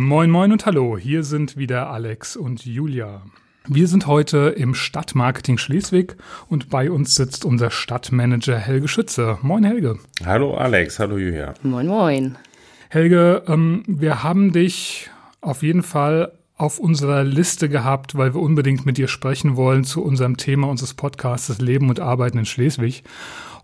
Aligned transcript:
Moin 0.00 0.30
Moin 0.30 0.50
und 0.50 0.64
Hallo, 0.64 0.96
hier 0.96 1.22
sind 1.24 1.58
wieder 1.58 1.90
Alex 1.90 2.34
und 2.34 2.64
Julia. 2.64 3.20
Wir 3.68 3.86
sind 3.86 4.06
heute 4.06 4.54
im 4.56 4.74
Stadtmarketing 4.74 5.58
Schleswig 5.58 6.16
und 6.48 6.70
bei 6.70 6.90
uns 6.90 7.16
sitzt 7.16 7.44
unser 7.44 7.70
Stadtmanager 7.70 8.56
Helge 8.56 8.88
Schütze. 8.88 9.36
Moin 9.42 9.62
Helge. 9.62 9.98
Hallo 10.24 10.54
Alex, 10.54 10.98
hallo 10.98 11.18
Julia. 11.18 11.52
Moin 11.62 11.86
Moin. 11.86 12.38
Helge, 12.88 13.42
ähm, 13.46 13.84
wir 13.86 14.22
haben 14.22 14.54
dich 14.54 15.10
auf 15.42 15.62
jeden 15.62 15.82
Fall 15.82 16.32
auf 16.60 16.78
unserer 16.78 17.24
Liste 17.24 17.68
gehabt, 17.70 18.16
weil 18.16 18.34
wir 18.34 18.40
unbedingt 18.40 18.84
mit 18.84 18.98
dir 18.98 19.08
sprechen 19.08 19.56
wollen 19.56 19.84
zu 19.84 20.04
unserem 20.04 20.36
Thema 20.36 20.68
unseres 20.68 20.92
Podcasts 20.92 21.58
Leben 21.58 21.88
und 21.88 22.00
Arbeiten 22.00 22.38
in 22.38 22.44
Schleswig. 22.44 23.02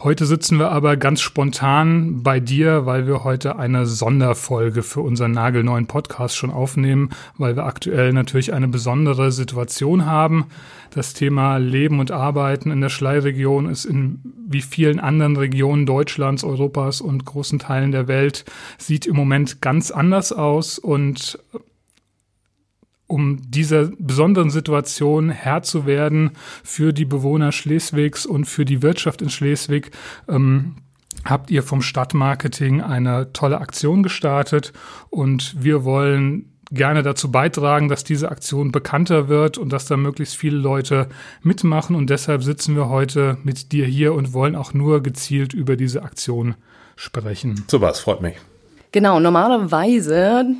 Heute 0.02 0.24
sitzen 0.24 0.58
wir 0.58 0.72
aber 0.72 0.96
ganz 0.96 1.20
spontan 1.20 2.22
bei 2.22 2.40
dir, 2.40 2.86
weil 2.86 3.06
wir 3.06 3.24
heute 3.24 3.58
eine 3.58 3.86
Sonderfolge 3.86 4.82
für 4.82 5.00
unseren 5.00 5.32
nagelneuen 5.32 5.86
Podcast 5.86 6.36
schon 6.36 6.50
aufnehmen, 6.50 7.10
weil 7.36 7.56
wir 7.56 7.64
aktuell 7.64 8.12
natürlich 8.12 8.52
eine 8.52 8.68
besondere 8.68 9.30
Situation 9.32 10.06
haben. 10.06 10.46
Das 10.90 11.12
Thema 11.12 11.58
Leben 11.58 11.98
und 11.98 12.12
Arbeiten 12.12 12.70
in 12.70 12.80
der 12.80 12.88
Schleiregion 12.88 13.68
ist 13.68 13.84
in 13.84 14.20
wie 14.46 14.62
vielen 14.62 15.00
anderen 15.00 15.36
Regionen 15.36 15.86
Deutschlands, 15.86 16.44
Europas 16.44 17.00
und 17.02 17.24
großen 17.24 17.58
Teilen 17.58 17.92
der 17.92 18.08
Welt 18.08 18.44
sieht 18.78 19.06
im 19.06 19.16
Moment 19.16 19.60
ganz 19.60 19.90
anders 19.90 20.32
aus 20.32 20.78
und 20.78 21.38
um 23.06 23.38
dieser 23.50 23.90
besonderen 23.98 24.50
Situation 24.50 25.30
Herr 25.30 25.62
zu 25.62 25.86
werden 25.86 26.32
für 26.64 26.92
die 26.92 27.04
Bewohner 27.04 27.52
Schleswigs 27.52 28.26
und 28.26 28.46
für 28.46 28.64
die 28.64 28.82
Wirtschaft 28.82 29.22
in 29.22 29.30
Schleswig, 29.30 29.90
ähm, 30.28 30.76
habt 31.24 31.50
ihr 31.50 31.62
vom 31.62 31.82
Stadtmarketing 31.82 32.82
eine 32.82 33.32
tolle 33.32 33.60
Aktion 33.60 34.02
gestartet 34.02 34.72
und 35.10 35.54
wir 35.62 35.84
wollen 35.84 36.52
gerne 36.72 37.02
dazu 37.02 37.30
beitragen, 37.30 37.88
dass 37.88 38.02
diese 38.02 38.30
Aktion 38.30 38.72
bekannter 38.72 39.28
wird 39.28 39.56
und 39.56 39.72
dass 39.72 39.86
da 39.86 39.96
möglichst 39.96 40.36
viele 40.36 40.56
Leute 40.56 41.08
mitmachen 41.42 41.94
und 41.94 42.10
deshalb 42.10 42.42
sitzen 42.42 42.74
wir 42.74 42.88
heute 42.88 43.38
mit 43.44 43.72
dir 43.72 43.86
hier 43.86 44.14
und 44.14 44.32
wollen 44.32 44.56
auch 44.56 44.74
nur 44.74 45.02
gezielt 45.02 45.54
über 45.54 45.76
diese 45.76 46.02
Aktion 46.02 46.56
sprechen. 46.96 47.64
So 47.68 47.80
was, 47.80 48.00
freut 48.00 48.20
mich. 48.20 48.36
Genau, 48.90 49.20
normalerweise 49.20 50.56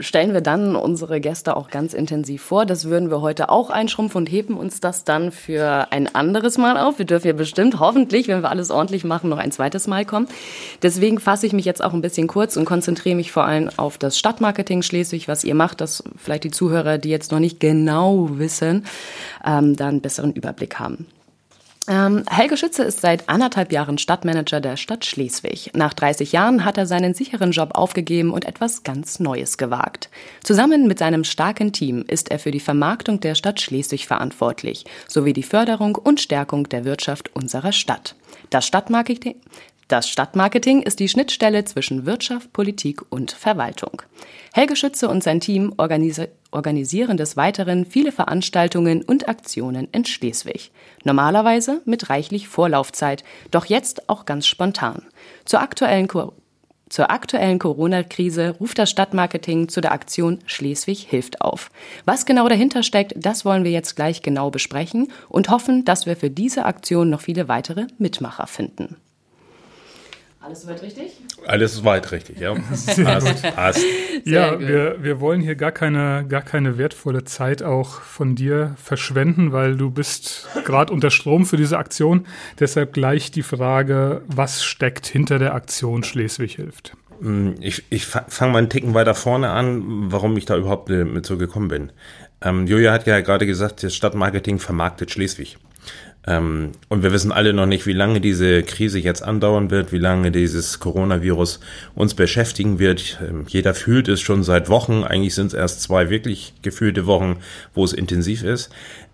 stellen 0.00 0.32
wir 0.32 0.40
dann 0.40 0.76
unsere 0.76 1.20
Gäste 1.20 1.56
auch 1.56 1.70
ganz 1.70 1.94
intensiv 1.94 2.42
vor. 2.42 2.66
Das 2.66 2.86
würden 2.86 3.10
wir 3.10 3.20
heute 3.20 3.48
auch 3.48 3.70
einschrumpfen 3.70 4.18
und 4.18 4.26
heben 4.26 4.56
uns 4.56 4.80
das 4.80 5.04
dann 5.04 5.30
für 5.30 5.88
ein 5.90 6.14
anderes 6.14 6.58
Mal 6.58 6.76
auf. 6.76 6.98
Wir 6.98 7.06
dürfen 7.06 7.28
ja 7.28 7.32
bestimmt, 7.32 7.78
hoffentlich, 7.78 8.28
wenn 8.28 8.42
wir 8.42 8.50
alles 8.50 8.70
ordentlich 8.70 9.04
machen, 9.04 9.30
noch 9.30 9.38
ein 9.38 9.52
zweites 9.52 9.86
Mal 9.86 10.04
kommen. 10.04 10.28
Deswegen 10.82 11.20
fasse 11.20 11.46
ich 11.46 11.52
mich 11.52 11.64
jetzt 11.64 11.82
auch 11.82 11.92
ein 11.92 12.02
bisschen 12.02 12.26
kurz 12.26 12.56
und 12.56 12.64
konzentriere 12.64 13.16
mich 13.16 13.32
vor 13.32 13.44
allem 13.44 13.70
auf 13.76 13.98
das 13.98 14.18
Stadtmarketing 14.18 14.82
Schleswig, 14.82 15.28
was 15.28 15.44
ihr 15.44 15.54
macht, 15.54 15.80
dass 15.80 16.02
vielleicht 16.16 16.44
die 16.44 16.50
Zuhörer, 16.50 16.98
die 16.98 17.10
jetzt 17.10 17.30
noch 17.30 17.40
nicht 17.40 17.60
genau 17.60 18.38
wissen, 18.38 18.86
ähm, 19.46 19.76
da 19.76 19.88
einen 19.88 20.00
besseren 20.00 20.32
Überblick 20.32 20.78
haben. 20.78 21.06
Ähm, 21.86 22.24
Helge 22.30 22.56
Schütze 22.56 22.82
ist 22.82 23.02
seit 23.02 23.28
anderthalb 23.28 23.70
Jahren 23.70 23.98
Stadtmanager 23.98 24.60
der 24.60 24.76
Stadt 24.76 25.04
Schleswig. 25.04 25.70
Nach 25.74 25.92
30 25.92 26.32
Jahren 26.32 26.64
hat 26.64 26.78
er 26.78 26.86
seinen 26.86 27.12
sicheren 27.12 27.50
Job 27.50 27.72
aufgegeben 27.74 28.30
und 28.30 28.46
etwas 28.46 28.84
ganz 28.84 29.20
Neues 29.20 29.58
gewagt. 29.58 30.08
Zusammen 30.42 30.86
mit 30.86 30.98
seinem 30.98 31.24
starken 31.24 31.72
Team 31.72 32.04
ist 32.08 32.30
er 32.30 32.38
für 32.38 32.50
die 32.50 32.60
Vermarktung 32.60 33.20
der 33.20 33.34
Stadt 33.34 33.60
Schleswig 33.60 34.06
verantwortlich, 34.06 34.86
sowie 35.08 35.34
die 35.34 35.42
Förderung 35.42 35.96
und 35.96 36.20
Stärkung 36.20 36.68
der 36.70 36.86
Wirtschaft 36.86 37.34
unserer 37.34 37.72
Stadt. 37.72 38.14
Das 38.48 38.66
Stadtmarketing, 38.66 39.36
das 39.88 40.08
Stadtmarketing 40.08 40.82
ist 40.82 41.00
die 41.00 41.08
Schnittstelle 41.08 41.64
zwischen 41.64 42.06
Wirtschaft, 42.06 42.52
Politik 42.52 43.02
und 43.10 43.32
Verwaltung. 43.32 44.02
Helge 44.52 44.76
Schütze 44.76 45.08
und 45.08 45.22
sein 45.22 45.40
Team 45.40 45.74
organisi 45.76 46.28
organisieren 46.50 47.16
des 47.16 47.36
Weiteren 47.36 47.84
viele 47.84 48.12
Veranstaltungen 48.12 49.02
und 49.02 49.28
Aktionen 49.28 49.88
in 49.90 50.04
Schleswig. 50.04 50.70
Normalerweise 51.02 51.82
mit 51.84 52.10
reichlich 52.10 52.46
Vorlaufzeit, 52.46 53.24
doch 53.50 53.64
jetzt 53.66 54.08
auch 54.08 54.24
ganz 54.24 54.46
spontan. 54.46 55.02
Zur 55.44 55.60
aktuellen 55.60 56.06
Ko 56.08 56.32
zur 56.90 57.10
aktuellen 57.10 57.58
Corona-Krise 57.58 58.56
ruft 58.60 58.78
das 58.78 58.90
Stadtmarketing 58.90 59.68
zu 59.68 59.80
der 59.80 59.90
Aktion 59.90 60.38
Schleswig 60.46 61.00
hilft 61.00 61.40
auf. 61.40 61.70
Was 62.04 62.24
genau 62.24 62.46
dahinter 62.46 62.84
steckt, 62.84 63.14
das 63.16 63.44
wollen 63.44 63.64
wir 63.64 63.72
jetzt 63.72 63.96
gleich 63.96 64.22
genau 64.22 64.50
besprechen 64.50 65.10
und 65.28 65.48
hoffen, 65.48 65.84
dass 65.84 66.06
wir 66.06 66.14
für 66.14 66.30
diese 66.30 66.66
Aktion 66.66 67.10
noch 67.10 67.22
viele 67.22 67.48
weitere 67.48 67.88
Mitmacher 67.98 68.46
finden. 68.46 68.96
Alles 70.44 70.60
soweit 70.60 70.82
richtig? 70.82 71.12
Alles 71.46 71.74
soweit 71.74 72.12
richtig, 72.12 72.38
ja. 72.38 72.54
passt, 73.02 73.42
passt. 73.54 73.84
Ja, 74.24 74.60
wir, 74.60 75.02
wir 75.02 75.18
wollen 75.18 75.40
hier 75.40 75.54
gar 75.54 75.72
keine, 75.72 76.26
gar 76.28 76.42
keine 76.42 76.76
wertvolle 76.76 77.24
Zeit 77.24 77.62
auch 77.62 78.02
von 78.02 78.34
dir 78.34 78.74
verschwenden, 78.76 79.52
weil 79.52 79.76
du 79.76 79.90
bist 79.90 80.46
gerade 80.66 80.92
unter 80.92 81.10
Strom 81.10 81.46
für 81.46 81.56
diese 81.56 81.78
Aktion. 81.78 82.26
Deshalb 82.60 82.92
gleich 82.92 83.30
die 83.30 83.42
Frage, 83.42 84.20
was 84.26 84.62
steckt 84.64 85.06
hinter 85.06 85.38
der 85.38 85.54
Aktion 85.54 86.04
Schleswig 86.04 86.56
hilft? 86.56 86.92
Hm, 87.20 87.54
ich, 87.60 87.84
ich 87.88 88.04
fange 88.04 88.52
mal 88.52 88.58
einen 88.58 88.68
Ticken 88.68 88.92
weiter 88.92 89.14
vorne 89.14 89.48
an, 89.48 90.12
warum 90.12 90.36
ich 90.36 90.44
da 90.44 90.58
überhaupt 90.58 90.90
äh, 90.90 91.06
mit 91.06 91.24
so 91.24 91.38
gekommen 91.38 91.68
bin. 91.68 91.92
Ähm, 92.42 92.66
Julia 92.66 92.92
hat 92.92 93.06
ja 93.06 93.20
gerade 93.20 93.46
gesagt, 93.46 93.82
das 93.82 93.94
Stadtmarketing 93.94 94.58
vermarktet 94.58 95.10
Schleswig. 95.10 95.56
Ähm, 96.26 96.72
und 96.88 97.02
wir 97.02 97.12
wissen 97.12 97.32
alle 97.32 97.52
noch 97.52 97.66
nicht, 97.66 97.86
wie 97.86 97.92
lange 97.92 98.20
diese 98.20 98.62
Krise 98.62 98.98
jetzt 98.98 99.22
andauern 99.22 99.70
wird, 99.70 99.92
wie 99.92 99.98
lange 99.98 100.30
dieses 100.30 100.80
Coronavirus 100.80 101.60
uns 101.94 102.14
beschäftigen 102.14 102.78
wird. 102.78 103.20
Ähm, 103.26 103.44
jeder 103.46 103.74
fühlt 103.74 104.08
es 104.08 104.20
schon 104.20 104.42
seit 104.42 104.68
Wochen. 104.68 105.04
Eigentlich 105.04 105.34
sind 105.34 105.48
es 105.48 105.54
erst 105.54 105.82
zwei 105.82 106.08
wirklich 106.08 106.54
gefühlte 106.62 107.06
Wochen, 107.06 107.36
wo 107.74 107.84
es 107.84 107.92
intensiv 107.92 108.42
ist. 108.42 108.70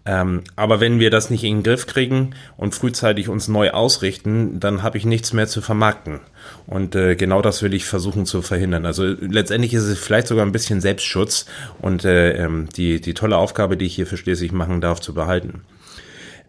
Ähm, 0.07 0.45
aber 0.57 0.81
wenn 0.81 0.99
wir 0.99 1.11
das 1.11 1.29
nicht 1.31 1.45
in 1.45 1.59
den 1.59 1.63
Griff 1.63 1.87
kriegen 1.87 2.35
und 2.57 2.75
frühzeitig 2.75 3.29
uns 3.29 3.49
neu 3.49 3.71
ausrichten, 3.71 4.59
dann 4.59 4.83
habe 4.83 4.97
ich 4.97 5.05
nichts 5.05 5.33
mehr 5.33 5.47
zu 5.47 5.61
vermarkten. 5.61 6.21
Und 6.67 6.95
äh, 6.95 7.17
genau 7.17 7.43
das 7.43 7.63
will 7.63 7.75
ich 7.75 7.85
versuchen 7.85 8.25
zu 8.25 8.41
verhindern. 8.41 8.87
Also 8.87 9.05
letztendlich 9.05 9.75
ist 9.75 9.83
es 9.83 9.99
vielleicht 9.99 10.29
sogar 10.29 10.47
ein 10.47 10.53
bisschen 10.53 10.81
Selbstschutz 10.81 11.47
und 11.83 12.05
äh, 12.05 12.33
ähm, 12.33 12.69
die, 12.77 13.01
die 13.01 13.15
tolle 13.15 13.37
Aufgabe, 13.37 13.77
die 13.77 13.87
ich 13.87 13.95
hier 13.95 14.07
für 14.07 14.17
Schleswig 14.17 14.53
machen 14.53 14.81
darf, 14.81 15.01
zu 15.01 15.13
behalten. 15.13 15.63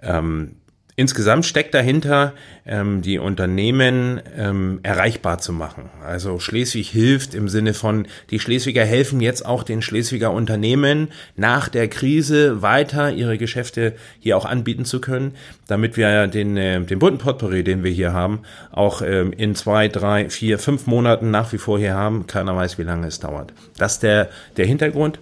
Ähm, 0.01 0.55
insgesamt 0.95 1.45
steckt 1.45 1.73
dahinter, 1.73 2.33
ähm, 2.65 3.01
die 3.01 3.17
Unternehmen 3.17 4.21
ähm, 4.37 4.79
erreichbar 4.83 5.39
zu 5.39 5.53
machen. 5.53 5.89
Also 6.05 6.39
Schleswig 6.39 6.89
hilft 6.89 7.33
im 7.33 7.49
Sinne 7.49 7.73
von, 7.73 8.07
die 8.29 8.39
Schleswiger 8.39 8.85
helfen 8.85 9.19
jetzt 9.21 9.45
auch 9.45 9.63
den 9.63 9.81
Schleswiger 9.81 10.31
Unternehmen 10.31 11.09
nach 11.35 11.69
der 11.69 11.87
Krise 11.87 12.61
weiter 12.61 13.11
ihre 13.11 13.37
Geschäfte 13.37 13.95
hier 14.19 14.37
auch 14.37 14.45
anbieten 14.45 14.85
zu 14.85 15.01
können, 15.01 15.33
damit 15.67 15.97
wir 15.97 16.27
den, 16.27 16.57
äh, 16.57 16.81
den 16.81 16.99
bunten 16.99 17.19
Potpourri, 17.19 17.63
den 17.63 17.83
wir 17.83 17.91
hier 17.91 18.13
haben, 18.13 18.41
auch 18.71 19.01
ähm, 19.01 19.33
in 19.33 19.55
zwei, 19.55 19.87
drei, 19.87 20.29
vier, 20.29 20.59
fünf 20.59 20.87
Monaten 20.87 21.31
nach 21.31 21.51
wie 21.53 21.57
vor 21.57 21.79
hier 21.79 21.95
haben. 21.95 22.27
Keiner 22.27 22.55
weiß, 22.55 22.77
wie 22.77 22.83
lange 22.83 23.07
es 23.07 23.19
dauert. 23.19 23.53
Das 23.77 23.93
ist 23.93 24.03
der, 24.03 24.29
der 24.57 24.65
Hintergrund. 24.65 25.19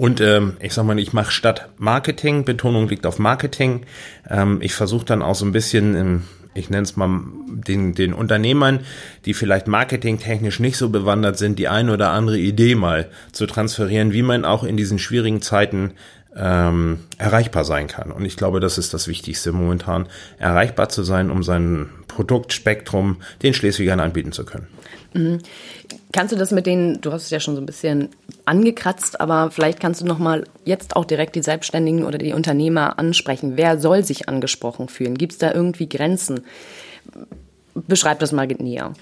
Und 0.00 0.22
ähm, 0.22 0.56
ich 0.60 0.72
sag 0.72 0.86
mal, 0.86 0.98
ich 0.98 1.12
mache 1.12 1.30
statt 1.30 1.68
Marketing, 1.76 2.46
Betonung 2.46 2.88
liegt 2.88 3.04
auf 3.04 3.18
Marketing. 3.18 3.82
Ähm, 4.30 4.60
ich 4.62 4.72
versuche 4.72 5.04
dann 5.04 5.20
auch 5.20 5.34
so 5.34 5.44
ein 5.44 5.52
bisschen, 5.52 5.94
ähm, 5.94 6.22
ich 6.54 6.70
nenne 6.70 6.84
es 6.84 6.96
mal 6.96 7.20
den, 7.50 7.94
den 7.94 8.14
Unternehmern, 8.14 8.80
die 9.26 9.34
vielleicht 9.34 9.66
marketingtechnisch 9.68 10.58
nicht 10.58 10.78
so 10.78 10.88
bewandert 10.88 11.36
sind, 11.36 11.58
die 11.58 11.68
eine 11.68 11.92
oder 11.92 12.12
andere 12.12 12.38
Idee 12.38 12.76
mal 12.76 13.10
zu 13.32 13.44
transferieren, 13.44 14.14
wie 14.14 14.22
man 14.22 14.46
auch 14.46 14.64
in 14.64 14.78
diesen 14.78 14.98
schwierigen 14.98 15.42
Zeiten 15.42 15.92
ähm, 16.36 17.00
erreichbar 17.18 17.64
sein 17.64 17.88
kann. 17.88 18.10
Und 18.10 18.24
ich 18.24 18.36
glaube, 18.36 18.60
das 18.60 18.78
ist 18.78 18.94
das 18.94 19.08
Wichtigste 19.08 19.52
momentan, 19.52 20.08
erreichbar 20.38 20.88
zu 20.88 21.02
sein, 21.02 21.30
um 21.30 21.42
sein 21.42 21.90
Produktspektrum 22.08 23.16
den 23.42 23.54
Schleswigern 23.54 24.00
anbieten 24.00 24.32
zu 24.32 24.44
können. 24.44 24.68
Mhm. 25.12 25.38
Kannst 26.12 26.32
du 26.32 26.36
das 26.36 26.50
mit 26.50 26.66
denen, 26.66 27.00
du 27.00 27.12
hast 27.12 27.24
es 27.24 27.30
ja 27.30 27.40
schon 27.40 27.54
so 27.54 27.60
ein 27.60 27.66
bisschen 27.66 28.10
angekratzt, 28.44 29.20
aber 29.20 29.50
vielleicht 29.50 29.80
kannst 29.80 30.00
du 30.00 30.06
noch 30.06 30.18
mal 30.18 30.44
jetzt 30.64 30.96
auch 30.96 31.04
direkt 31.04 31.36
die 31.36 31.42
Selbstständigen 31.42 32.04
oder 32.04 32.18
die 32.18 32.32
Unternehmer 32.32 32.98
ansprechen. 32.98 33.56
Wer 33.56 33.78
soll 33.78 34.04
sich 34.04 34.28
angesprochen 34.28 34.88
fühlen? 34.88 35.16
Gibt 35.16 35.32
es 35.32 35.38
da 35.38 35.52
irgendwie 35.52 35.88
Grenzen? 35.88 36.40
Beschreib 37.74 38.18
das 38.18 38.32
mal 38.32 38.46
näher. 38.46 38.92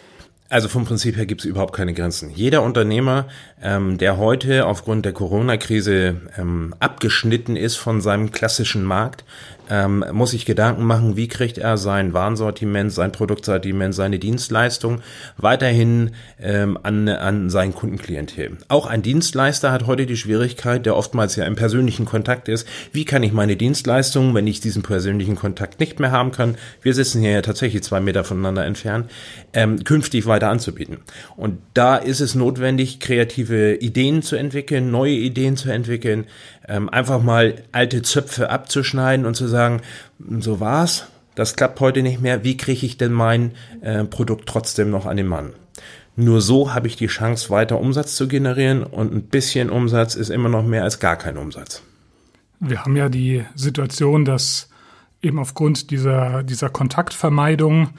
Also 0.50 0.68
vom 0.68 0.86
Prinzip 0.86 1.16
her 1.16 1.26
gibt 1.26 1.42
es 1.42 1.44
überhaupt 1.44 1.74
keine 1.74 1.92
Grenzen. 1.92 2.30
Jeder 2.30 2.62
Unternehmer, 2.62 3.26
ähm, 3.62 3.98
der 3.98 4.16
heute 4.16 4.64
aufgrund 4.64 5.04
der 5.04 5.12
Corona-Krise 5.12 6.22
ähm, 6.38 6.74
abgeschnitten 6.80 7.54
ist 7.54 7.76
von 7.76 8.00
seinem 8.00 8.32
klassischen 8.32 8.82
Markt, 8.82 9.24
ähm, 9.69 10.05
muss 10.12 10.31
sich 10.31 10.47
Gedanken 10.47 10.85
machen, 10.85 11.17
wie 11.17 11.29
kriegt 11.29 11.59
er 11.59 11.76
sein 11.76 12.12
Warensortiment, 12.12 12.93
sein 12.93 13.12
Produktsortiment, 13.12 13.94
seine 13.94 14.19
Dienstleistung 14.19 15.00
weiterhin 15.37 16.11
ähm, 16.41 16.79
an, 16.82 17.09
an 17.09 17.50
seinen 17.50 17.75
Kundenklientel. 17.75 18.59
Auch 18.69 18.87
ein 18.87 19.03
Dienstleister 19.03 19.73
hat 19.73 19.87
heute 19.87 20.06
die 20.06 20.17
Schwierigkeit, 20.17 20.87
der 20.87 20.97
oftmals 20.97 21.37
ja 21.37 21.44
im 21.44 21.56
persönlichen 21.56 22.06
Kontakt 22.06 22.49
ist, 22.49 22.67
wie 22.93 23.05
kann 23.05 23.23
ich 23.23 23.32
meine 23.32 23.56
Dienstleistung, 23.56 24.35
wenn 24.35 24.47
ich 24.47 24.61
diesen 24.61 24.82
persönlichen 24.82 25.37
Kontakt 25.37 25.81
nicht 25.81 26.00
mehr 26.00 26.11
haben 26.11 26.32
kann, 26.32 26.56
wir 26.82 26.94
sitzen 26.94 27.20
hier 27.20 27.32
ja 27.32 27.43
tatsächlich 27.43 27.82
zwei 27.82 28.00
Meter 28.00 28.25
voneinander 28.25 28.65
entfernt, 28.65 29.11
ähm, 29.53 29.85
künftig 29.85 30.26
weiter 30.26 30.49
anzubieten. 30.49 30.99
Und 31.37 31.59
da 31.75 31.97
ist 31.97 32.20
es 32.20 32.35
notwendig, 32.35 33.00
kreative 33.00 33.75
Ideen 33.75 34.23
zu 34.23 34.37
entwickeln, 34.37 34.91
neue 34.91 35.12
Ideen 35.12 35.56
zu 35.56 35.70
entwickeln, 35.70 36.26
ähm, 36.69 36.88
einfach 36.88 37.23
mal 37.23 37.55
alte 37.73 38.03
Zöpfe 38.03 38.50
abzuschneiden 38.50 39.25
und 39.25 39.35
zu 39.35 39.49
sagen, 39.49 39.57
so 40.38 40.60
war's, 40.60 41.06
das 41.34 41.56
klappt 41.56 41.81
heute 41.81 42.02
nicht 42.02 42.20
mehr, 42.20 42.44
wie 42.44 42.56
kriege 42.56 42.84
ich 42.84 42.96
denn 42.96 43.12
mein 43.12 43.52
äh, 43.81 44.05
Produkt 44.05 44.49
trotzdem 44.49 44.90
noch 44.90 45.06
an 45.06 45.16
den 45.16 45.26
Mann? 45.26 45.52
Nur 46.16 46.40
so 46.40 46.75
habe 46.75 46.88
ich 46.88 46.96
die 46.96 47.06
Chance, 47.06 47.50
weiter 47.50 47.78
Umsatz 47.78 48.16
zu 48.16 48.26
generieren 48.26 48.82
und 48.82 49.14
ein 49.14 49.22
bisschen 49.22 49.70
Umsatz 49.70 50.16
ist 50.16 50.31
immer 50.31 50.49
noch 50.49 50.64
mehr 50.64 50.82
als 50.82 50.99
gar 50.99 51.16
kein 51.16 51.37
Umsatz. 51.37 51.82
Wir 52.58 52.84
haben 52.84 52.96
ja 52.96 53.08
die 53.08 53.44
Situation, 53.55 54.25
dass 54.25 54.69
eben 55.22 55.38
aufgrund 55.38 55.90
dieser, 55.93 56.43
dieser 56.43 56.70
Kontaktvermeidung 56.70 57.90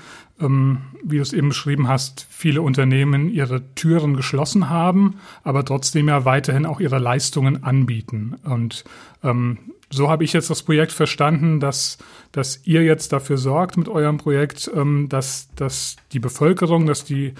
ähm, 0.41 0.79
wie 1.03 1.17
du 1.17 1.21
es 1.21 1.33
eben 1.33 1.49
beschrieben 1.49 1.87
hast, 1.87 2.25
viele 2.29 2.61
Unternehmen 2.61 3.29
ihre 3.29 3.61
Türen 3.75 4.15
geschlossen 4.15 4.69
haben, 4.69 5.15
aber 5.43 5.65
trotzdem 5.65 6.07
ja 6.07 6.25
weiterhin 6.25 6.65
auch 6.65 6.79
ihre 6.79 6.99
Leistungen 6.99 7.63
anbieten. 7.63 8.35
Und 8.43 8.83
ähm, 9.23 9.57
so 9.91 10.09
habe 10.09 10.23
ich 10.23 10.33
jetzt 10.33 10.49
das 10.49 10.63
Projekt 10.63 10.91
verstanden, 10.91 11.59
dass, 11.59 11.97
dass 12.31 12.65
ihr 12.65 12.83
jetzt 12.83 13.11
dafür 13.11 13.37
sorgt 13.37 13.77
mit 13.77 13.89
eurem 13.89 14.17
Projekt, 14.17 14.69
ähm, 14.75 15.09
dass, 15.09 15.49
dass 15.55 15.95
die 16.11 16.19
Bevölkerung, 16.19 16.85
dass 16.85 17.03
die 17.03 17.33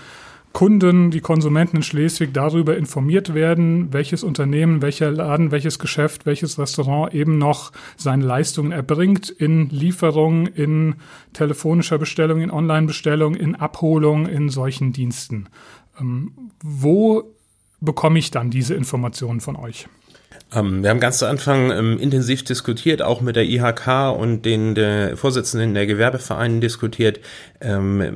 Kunden, 0.52 1.12
die 1.12 1.22
Konsumenten 1.22 1.78
in 1.78 1.84
Schleswig 1.84 2.34
darüber 2.34 2.76
informiert 2.76 3.36
werden, 3.36 3.94
welches 3.94 4.24
Unternehmen, 4.24 4.82
welcher 4.82 5.12
Laden, 5.12 5.52
welches 5.52 5.78
Geschäft, 5.78 6.26
welches 6.26 6.58
Restaurant 6.58 7.14
eben 7.14 7.38
noch 7.38 7.72
seine 7.98 8.26
Leistungen 8.26 8.72
erbringt 8.72 9.30
in 9.30 9.70
Lieferung, 9.70 10.48
in 10.48 10.96
telefonischer 11.34 12.00
Bestellung, 12.00 12.42
in 12.42 12.50
Online-Bestellung, 12.50 13.36
in 13.36 13.56
Abholung, 13.56 14.26
in 14.26 14.50
solchen 14.50 14.92
Diensten. 14.92 15.50
Ähm, 16.00 16.32
wo 16.64 17.24
bekomme 17.80 18.18
ich 18.18 18.32
dann 18.32 18.50
diese 18.50 18.74
Informationen 18.74 19.42
von 19.42 19.56
euch? 19.56 19.88
Ähm, 20.54 20.84
wir 20.84 20.90
haben 20.90 21.00
ganz 21.00 21.20
zu 21.20 21.28
Anfang 21.28 21.72
ähm, 21.72 22.00
intensiv 22.00 22.44
diskutiert, 22.44 23.02
auch 23.02 23.22
mit 23.22 23.36
der 23.36 23.46
IHK 23.46 24.18
und 24.18 24.44
den 24.44 24.74
der 24.76 25.16
Vorsitzenden 25.16 25.74
der 25.74 25.86
Gewerbevereine 25.86 26.60
diskutiert, 26.60 27.20
ähm, 27.62 28.16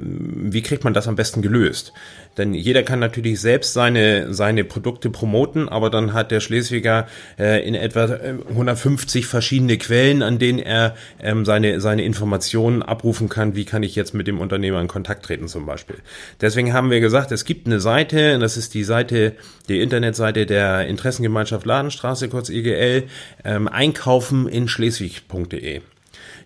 wie 0.52 0.62
kriegt 0.62 0.84
man 0.84 0.94
das 0.94 1.08
am 1.08 1.16
besten 1.16 1.42
gelöst. 1.42 1.94
Denn 2.38 2.54
jeder 2.54 2.84
kann 2.84 3.00
natürlich 3.00 3.40
selbst 3.40 3.74
seine, 3.74 4.34
seine 4.34 4.64
Produkte 4.64 5.10
promoten, 5.10 5.70
aber 5.70 5.90
dann 5.90 6.14
hat 6.14 6.32
der 6.32 6.40
Schleswiger 6.40 7.08
äh, 7.38 7.66
in 7.68 7.76
etwa 7.76 8.06
150 8.50 9.24
äh, 9.24 9.28
verschiedene 9.28 9.78
Quellen, 9.78 10.24
an 10.24 10.40
denen 10.40 10.60
er 10.60 10.96
ähm, 11.22 11.46
seine, 11.46 11.80
seine 11.80 12.04
Informationen 12.04 12.82
abrufen 12.82 13.30
kann, 13.30 13.56
wie 13.56 13.66
kann 13.66 13.84
ich 13.84 13.96
jetzt 13.96 14.14
mit 14.14 14.28
dem 14.28 14.40
Unternehmer 14.40 14.82
in 14.82 14.88
Kontakt 14.88 15.26
treten 15.26 15.48
zum 15.48 15.66
Beispiel. 15.66 15.98
Deswegen 16.42 16.74
haben 16.74 16.90
wir 16.90 17.00
gesagt, 17.00 17.32
es 17.32 17.46
gibt 17.46 17.68
eine 17.68 17.80
Seite, 17.80 18.40
das 18.40 18.58
ist 18.58 18.74
die 18.74 18.84
Seite, 18.84 19.34
die 19.70 19.82
Internetseite 19.82 20.46
der 20.46 20.88
Interessengemeinschaft 20.88 21.66
Ladenstraße, 21.66 22.30
kurz 22.30 22.50
IGL, 22.50 23.04
ähm, 23.46 23.68
einkaufen 23.68 24.48
in 24.48 24.68
schleswig.de. 24.68 25.82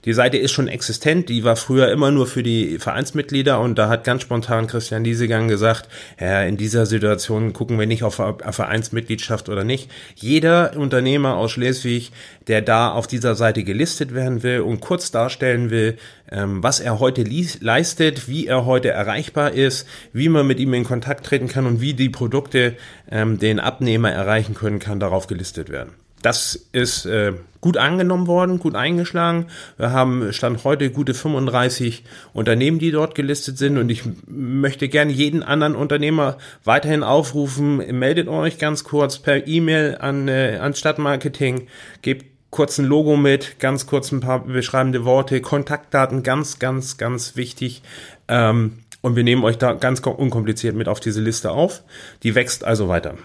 Die 0.06 0.14
Seite 0.14 0.38
ist 0.38 0.52
schon 0.52 0.68
existent, 0.68 1.30
die 1.30 1.44
war 1.44 1.56
früher 1.56 1.92
immer 1.92 2.12
nur 2.12 2.28
für 2.28 2.44
die 2.44 2.80
Vereinsmitglieder 2.80 3.60
und 3.60 3.78
da 3.78 3.90
hat 3.90 4.04
ganz 4.04 4.22
spontan 4.22 4.68
Christian 4.68 5.04
Liesegang 5.04 5.48
gesagt, 5.48 5.90
ja, 6.20 6.44
in 6.44 6.58
dieser 6.58 6.86
Situation 6.86 7.54
gucken 7.54 7.80
wir 7.80 7.88
nicht 7.88 8.04
auf 8.04 8.16
Vereinsmitgliedschaft 8.16 9.50
oder 9.50 9.64
nicht. 9.64 9.90
Jeder 10.16 10.78
Unternehmer 10.78 11.36
aus 11.36 11.52
Schleswig, 11.52 12.12
der 12.48 12.62
da 12.62 12.92
auf 12.92 13.08
dieser 13.08 13.36
Seite 13.36 13.64
gelistet 13.64 14.14
werden 14.14 14.44
will 14.44 14.62
und 14.62 14.80
kurz 14.80 15.12
darstellen 15.12 15.70
will, 15.70 15.98
ähm, 16.32 16.64
was 16.64 16.80
er 16.80 17.00
heute 17.00 17.24
leistet, 17.60 18.28
wie 18.28 18.48
er 18.48 18.66
heute 18.66 18.90
erreichbar 18.90 19.52
ist, 19.52 19.88
wie 20.14 20.30
man 20.30 20.48
mit 20.48 20.60
ihm 20.60 20.74
in 20.74 20.84
Kontakt 20.84 21.26
treten 21.26 21.48
kann 21.48 21.66
und 21.66 21.82
wie 21.82 21.94
die 21.94 22.10
Produkte 22.10 22.76
ähm, 23.12 23.40
den 23.40 23.60
Abnehmer 23.60 24.12
erreichen 24.12 24.54
können, 24.54 24.80
kann 24.80 25.00
darauf 25.00 25.28
gelistet 25.28 25.70
werden. 25.70 26.07
Das 26.22 26.68
ist 26.72 27.06
äh, 27.06 27.34
gut 27.62 27.78
angenommen 27.78 28.28
worden, 28.28 28.60
gut 28.60 28.76
eingeschlagen. 28.76 29.48
Wir 29.78 29.92
haben 29.92 30.34
Stand 30.34 30.64
heute 30.64 30.90
gute 30.90 31.14
35 31.14 32.04
Unternehmen, 32.34 32.80
die 32.80 32.92
dort 32.92 33.14
gelistet 33.14 33.58
sind. 33.58 33.78
Und 33.78 33.90
ich 33.90 34.04
möchte 34.28 34.90
gerne 34.90 35.12
jeden 35.12 35.44
anderen 35.44 35.76
Unternehmer 35.76 36.38
weiterhin 36.64 37.04
aufrufen, 37.04 37.78
meldet 38.00 38.28
euch 38.28 38.58
ganz 38.58 38.84
kurz 38.84 39.20
per 39.20 39.48
E-Mail 39.48 39.98
an, 40.00 40.28
äh, 40.28 40.58
an 40.60 40.74
Stadtmarketing, 40.74 41.68
gebt 42.02 42.26
kurz 42.50 42.80
ein 42.80 42.86
Logo 42.86 43.18
mit, 43.18 43.60
ganz 43.60 43.86
kurz 43.86 44.12
ein 44.12 44.22
paar 44.22 44.46
beschreibende 44.46 45.06
Worte, 45.06 45.42
Kontaktdaten, 45.42 46.24
ganz, 46.24 46.58
ganz, 46.58 46.98
ganz 46.98 47.36
wichtig. 47.36 47.84
Ähm, 48.28 48.80
und 49.02 49.16
wir 49.16 49.24
nehmen 49.24 49.44
euch 49.44 49.58
da 49.58 49.74
ganz 49.74 50.00
unkompliziert 50.00 50.76
mit 50.76 50.88
auf 50.88 51.00
diese 51.00 51.22
Liste 51.22 51.52
auf. 51.52 51.84
Die 52.24 52.34
wächst 52.34 52.64
also 52.64 52.88
weiter. 52.88 53.16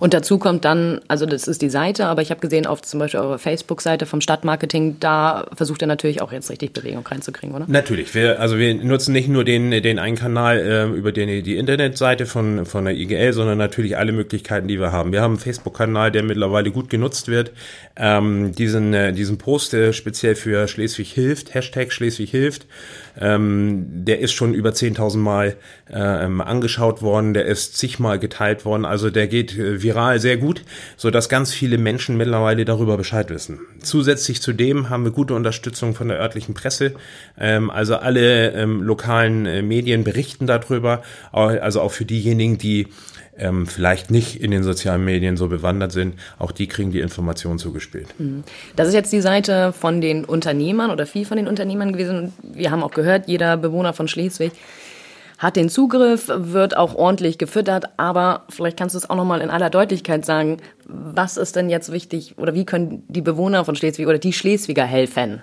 Und 0.00 0.14
dazu 0.14 0.38
kommt 0.38 0.64
dann, 0.64 1.00
also 1.08 1.26
das 1.26 1.48
ist 1.48 1.62
die 1.62 1.70
Seite, 1.70 2.06
aber 2.06 2.22
ich 2.22 2.30
habe 2.30 2.40
gesehen 2.40 2.66
auf 2.66 2.82
zum 2.82 3.00
Beispiel 3.00 3.20
eure 3.20 3.38
Facebook-Seite 3.38 4.06
vom 4.06 4.20
Stadtmarketing, 4.20 4.96
da 5.00 5.46
versucht 5.54 5.82
ihr 5.82 5.86
natürlich 5.86 6.20
auch 6.22 6.32
jetzt 6.32 6.50
richtig 6.50 6.72
Bewegung 6.72 7.06
reinzukriegen, 7.06 7.54
oder? 7.54 7.64
Natürlich. 7.68 8.14
Wir, 8.14 8.40
also 8.40 8.58
wir 8.58 8.74
nutzen 8.74 9.12
nicht 9.12 9.28
nur 9.28 9.44
den, 9.44 9.70
den 9.70 9.98
einen 9.98 10.16
Kanal 10.16 10.58
äh, 10.58 10.84
über 10.86 11.12
den, 11.12 11.44
die 11.44 11.56
Internetseite 11.56 12.26
von, 12.26 12.66
von 12.66 12.84
der 12.84 12.94
IGL, 12.94 13.32
sondern 13.32 13.58
natürlich 13.58 13.96
alle 13.96 14.12
Möglichkeiten, 14.12 14.68
die 14.68 14.80
wir 14.80 14.92
haben. 14.92 15.12
Wir 15.12 15.22
haben 15.22 15.32
einen 15.32 15.40
Facebook-Kanal, 15.40 16.10
der 16.10 16.22
mittlerweile 16.22 16.70
gut 16.70 16.90
genutzt 16.90 17.28
wird. 17.28 17.52
Ähm, 17.96 18.52
diesen, 18.52 18.94
äh, 18.94 19.12
diesen 19.12 19.38
Post 19.38 19.74
äh, 19.74 19.92
speziell 19.92 20.34
für 20.34 20.68
Schleswig 20.68 21.12
hilft, 21.12 21.54
Hashtag 21.54 21.92
Schleswig 21.92 22.30
hilft, 22.30 22.66
ähm, 23.20 23.86
der 24.04 24.20
ist 24.20 24.32
schon 24.32 24.54
über 24.54 24.70
10.000 24.70 25.18
Mal 25.18 25.56
äh, 25.88 25.98
angeschaut 25.98 27.02
worden, 27.02 27.34
der 27.34 27.46
ist 27.46 27.76
zigmal 27.76 28.18
geteilt 28.18 28.64
worden, 28.64 28.84
also 28.84 29.10
der 29.10 29.28
geht 29.28 29.56
äh, 29.56 29.82
viral 29.82 30.20
sehr 30.20 30.36
gut, 30.36 30.62
so 30.96 31.10
dass 31.10 31.28
ganz 31.28 31.52
viele 31.52 31.78
Menschen 31.78 32.16
mittlerweile 32.16 32.64
darüber 32.64 32.96
Bescheid 32.96 33.30
wissen. 33.30 33.60
Zusätzlich 33.80 34.42
zu 34.42 34.52
dem 34.52 34.90
haben 34.90 35.04
wir 35.04 35.12
gute 35.12 35.34
Unterstützung 35.34 35.94
von 35.94 36.08
der 36.08 36.18
örtlichen 36.18 36.54
Presse, 36.54 36.94
ähm, 37.38 37.70
also 37.70 37.96
alle 37.96 38.52
ähm, 38.52 38.82
lokalen 38.82 39.46
äh, 39.46 39.62
Medien 39.62 40.04
berichten 40.04 40.46
darüber, 40.46 41.02
also 41.32 41.80
auch 41.80 41.92
für 41.92 42.04
diejenigen, 42.04 42.58
die 42.58 42.88
ähm, 43.38 43.66
vielleicht 43.66 44.10
nicht 44.10 44.40
in 44.40 44.50
den 44.50 44.62
sozialen 44.62 45.04
Medien 45.04 45.36
so 45.36 45.48
bewandert 45.48 45.92
sind, 45.92 46.14
auch 46.38 46.52
die 46.52 46.66
kriegen 46.66 46.90
die 46.90 47.00
Informationen 47.00 47.58
zugespielt. 47.58 48.08
Mhm. 48.18 48.44
Das 48.76 48.88
ist 48.88 48.94
jetzt 48.94 49.12
die 49.12 49.20
Seite 49.20 49.72
von 49.72 50.00
den 50.00 50.24
Unternehmern 50.24 50.90
oder 50.90 51.06
viel 51.06 51.24
von 51.24 51.36
den 51.36 51.48
Unternehmern 51.48 51.92
gewesen. 51.92 52.32
Wir 52.42 52.70
haben 52.70 52.82
auch 52.82 52.92
gehört, 52.92 53.28
jeder 53.28 53.56
Bewohner 53.56 53.92
von 53.92 54.08
Schleswig 54.08 54.52
hat 55.38 55.56
den 55.56 55.68
Zugriff, 55.68 56.30
wird 56.32 56.76
auch 56.76 56.94
ordentlich 56.94 57.38
gefüttert, 57.38 57.86
aber 57.96 58.44
vielleicht 58.48 58.76
kannst 58.76 58.94
du 58.94 58.98
es 58.98 59.10
auch 59.10 59.16
nochmal 59.16 59.40
in 59.40 59.50
aller 59.50 59.68
Deutlichkeit 59.68 60.24
sagen, 60.24 60.58
was 60.86 61.36
ist 61.36 61.56
denn 61.56 61.68
jetzt 61.68 61.90
wichtig 61.90 62.38
oder 62.38 62.54
wie 62.54 62.64
können 62.64 63.02
die 63.08 63.20
Bewohner 63.20 63.64
von 63.64 63.74
Schleswig 63.74 64.06
oder 64.06 64.18
die 64.18 64.32
Schleswiger 64.32 64.84
helfen? 64.84 65.42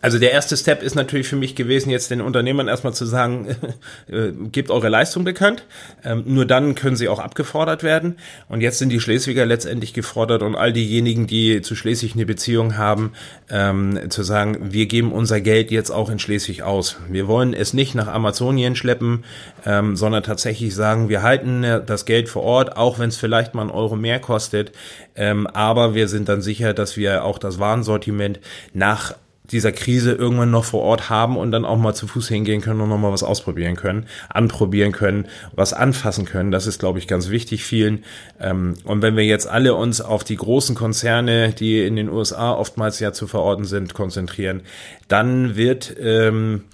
Also 0.00 0.18
der 0.18 0.32
erste 0.32 0.56
Step 0.56 0.82
ist 0.82 0.94
natürlich 0.94 1.28
für 1.28 1.36
mich 1.36 1.54
gewesen, 1.54 1.90
jetzt 1.90 2.10
den 2.10 2.20
Unternehmern 2.20 2.68
erstmal 2.68 2.94
zu 2.94 3.04
sagen, 3.04 3.48
äh, 4.08 4.32
gebt 4.52 4.70
eure 4.70 4.88
Leistung 4.88 5.24
bekannt. 5.24 5.64
Ähm, 6.04 6.24
nur 6.26 6.46
dann 6.46 6.74
können 6.74 6.96
sie 6.96 7.08
auch 7.08 7.18
abgefordert 7.18 7.82
werden. 7.82 8.16
Und 8.48 8.60
jetzt 8.60 8.78
sind 8.78 8.90
die 8.90 9.00
Schleswiger 9.00 9.46
letztendlich 9.46 9.94
gefordert 9.94 10.42
und 10.42 10.54
all 10.54 10.72
diejenigen, 10.72 11.26
die 11.26 11.62
zu 11.62 11.74
Schleswig 11.74 12.14
eine 12.14 12.26
Beziehung 12.26 12.76
haben, 12.76 13.12
ähm, 13.50 13.98
zu 14.08 14.22
sagen, 14.22 14.72
wir 14.72 14.86
geben 14.86 15.12
unser 15.12 15.40
Geld 15.40 15.70
jetzt 15.70 15.90
auch 15.90 16.10
in 16.10 16.18
Schleswig 16.18 16.62
aus. 16.62 16.96
Wir 17.08 17.26
wollen 17.26 17.54
es 17.54 17.72
nicht 17.72 17.94
nach 17.94 18.08
Amazonien 18.08 18.76
schleppen, 18.76 19.24
ähm, 19.66 19.96
sondern 19.96 20.22
tatsächlich 20.22 20.74
sagen, 20.74 21.08
wir 21.08 21.22
halten 21.22 21.64
äh, 21.64 21.82
das 21.84 22.04
Geld 22.04 22.28
vor 22.28 22.42
Ort, 22.42 22.76
auch 22.76 22.98
wenn 22.98 23.08
es 23.08 23.16
vielleicht 23.16 23.54
mal 23.54 23.62
einen 23.62 23.70
Euro 23.70 23.96
mehr 23.96 24.20
kostet. 24.20 24.72
Ähm, 25.16 25.46
aber 25.48 25.94
wir 25.94 26.08
sind 26.08 26.28
dann 26.28 26.42
sicher, 26.42 26.74
dass 26.74 26.96
wir 26.96 27.24
auch 27.24 27.38
das 27.38 27.58
Warensortiment 27.58 28.40
nach 28.72 29.14
dieser 29.50 29.72
Krise 29.72 30.12
irgendwann 30.12 30.50
noch 30.50 30.64
vor 30.64 30.82
Ort 30.82 31.08
haben 31.08 31.36
und 31.36 31.52
dann 31.52 31.64
auch 31.64 31.78
mal 31.78 31.94
zu 31.94 32.06
Fuß 32.06 32.28
hingehen 32.28 32.60
können 32.60 32.80
und 32.80 32.88
nochmal 32.88 33.12
was 33.12 33.22
ausprobieren 33.22 33.76
können, 33.76 34.06
anprobieren 34.28 34.92
können, 34.92 35.26
was 35.54 35.72
anfassen 35.72 36.24
können. 36.24 36.50
Das 36.50 36.66
ist, 36.66 36.78
glaube 36.78 36.98
ich, 36.98 37.08
ganz 37.08 37.30
wichtig 37.30 37.64
vielen. 37.64 38.04
Ähm, 38.40 38.74
und 38.84 39.02
wenn 39.02 39.16
wir 39.16 39.24
jetzt 39.24 39.46
alle 39.46 39.74
uns 39.74 40.00
auf 40.00 40.24
die 40.24 40.36
großen 40.36 40.74
Konzerne, 40.74 41.52
die 41.52 41.84
in 41.84 41.96
den 41.96 42.08
USA 42.08 42.52
oftmals 42.52 43.00
ja 43.00 43.12
zu 43.12 43.26
verorten 43.26 43.64
sind, 43.64 43.94
konzentrieren, 43.94 44.62
dann 45.08 45.56
wird 45.56 45.96
ähm, 46.00 46.64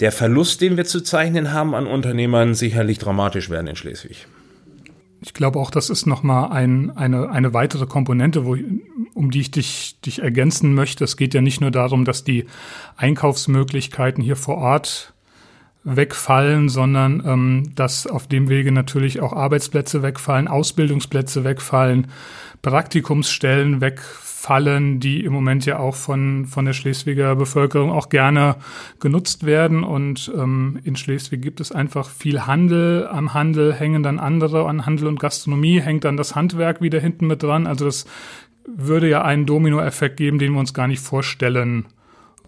der 0.00 0.12
Verlust, 0.12 0.60
den 0.60 0.76
wir 0.76 0.84
zu 0.84 1.02
zeichnen 1.02 1.52
haben 1.52 1.74
an 1.74 1.86
Unternehmern, 1.86 2.54
sicherlich 2.54 2.98
dramatisch 2.98 3.50
werden 3.50 3.66
in 3.66 3.76
Schleswig. 3.76 4.26
Ich 5.22 5.34
glaube 5.34 5.58
auch, 5.58 5.70
das 5.70 5.88
ist 5.88 6.06
nochmal 6.06 6.50
ein, 6.50 6.96
eine, 6.96 7.30
eine 7.30 7.54
weitere 7.54 7.86
Komponente, 7.86 8.44
wo, 8.44 8.56
um 9.14 9.30
die 9.30 9.40
ich 9.40 9.50
dich, 9.50 10.00
dich 10.04 10.20
ergänzen 10.20 10.74
möchte. 10.74 11.04
Es 11.04 11.16
geht 11.16 11.32
ja 11.32 11.40
nicht 11.40 11.60
nur 11.60 11.70
darum, 11.70 12.04
dass 12.04 12.24
die 12.24 12.46
Einkaufsmöglichkeiten 12.96 14.22
hier 14.22 14.36
vor 14.36 14.58
Ort 14.58 15.14
wegfallen, 15.84 16.68
sondern 16.68 17.22
ähm, 17.26 17.72
dass 17.74 18.06
auf 18.06 18.26
dem 18.26 18.48
Wege 18.48 18.72
natürlich 18.72 19.20
auch 19.20 19.32
Arbeitsplätze 19.32 20.02
wegfallen, 20.02 20.48
Ausbildungsplätze 20.48 21.44
wegfallen, 21.44 22.08
Praktikumsstellen 22.62 23.80
wegfallen 23.80 24.31
fallen, 24.42 24.98
die 24.98 25.24
im 25.24 25.32
Moment 25.32 25.66
ja 25.66 25.78
auch 25.78 25.94
von, 25.94 26.46
von 26.46 26.64
der 26.64 26.72
Schleswiger 26.72 27.36
Bevölkerung 27.36 27.92
auch 27.92 28.08
gerne 28.08 28.56
genutzt 28.98 29.46
werden. 29.46 29.84
Und 29.84 30.32
ähm, 30.36 30.80
in 30.82 30.96
Schleswig 30.96 31.42
gibt 31.42 31.60
es 31.60 31.70
einfach 31.70 32.10
viel 32.10 32.44
Handel. 32.44 33.06
Am 33.06 33.34
Handel 33.34 33.72
hängen 33.72 34.02
dann 34.02 34.18
andere, 34.18 34.66
an 34.66 34.84
Handel 34.84 35.06
und 35.06 35.20
Gastronomie 35.20 35.80
hängt 35.80 36.02
dann 36.02 36.16
das 36.16 36.34
Handwerk 36.34 36.82
wieder 36.82 36.98
hinten 36.98 37.28
mit 37.28 37.44
dran. 37.44 37.68
Also 37.68 37.84
das 37.84 38.04
würde 38.66 39.08
ja 39.08 39.22
einen 39.22 39.46
Dominoeffekt 39.46 40.16
geben, 40.16 40.40
den 40.40 40.54
wir 40.54 40.58
uns 40.58 40.74
gar 40.74 40.88
nicht 40.88 41.00
vorstellen 41.00 41.86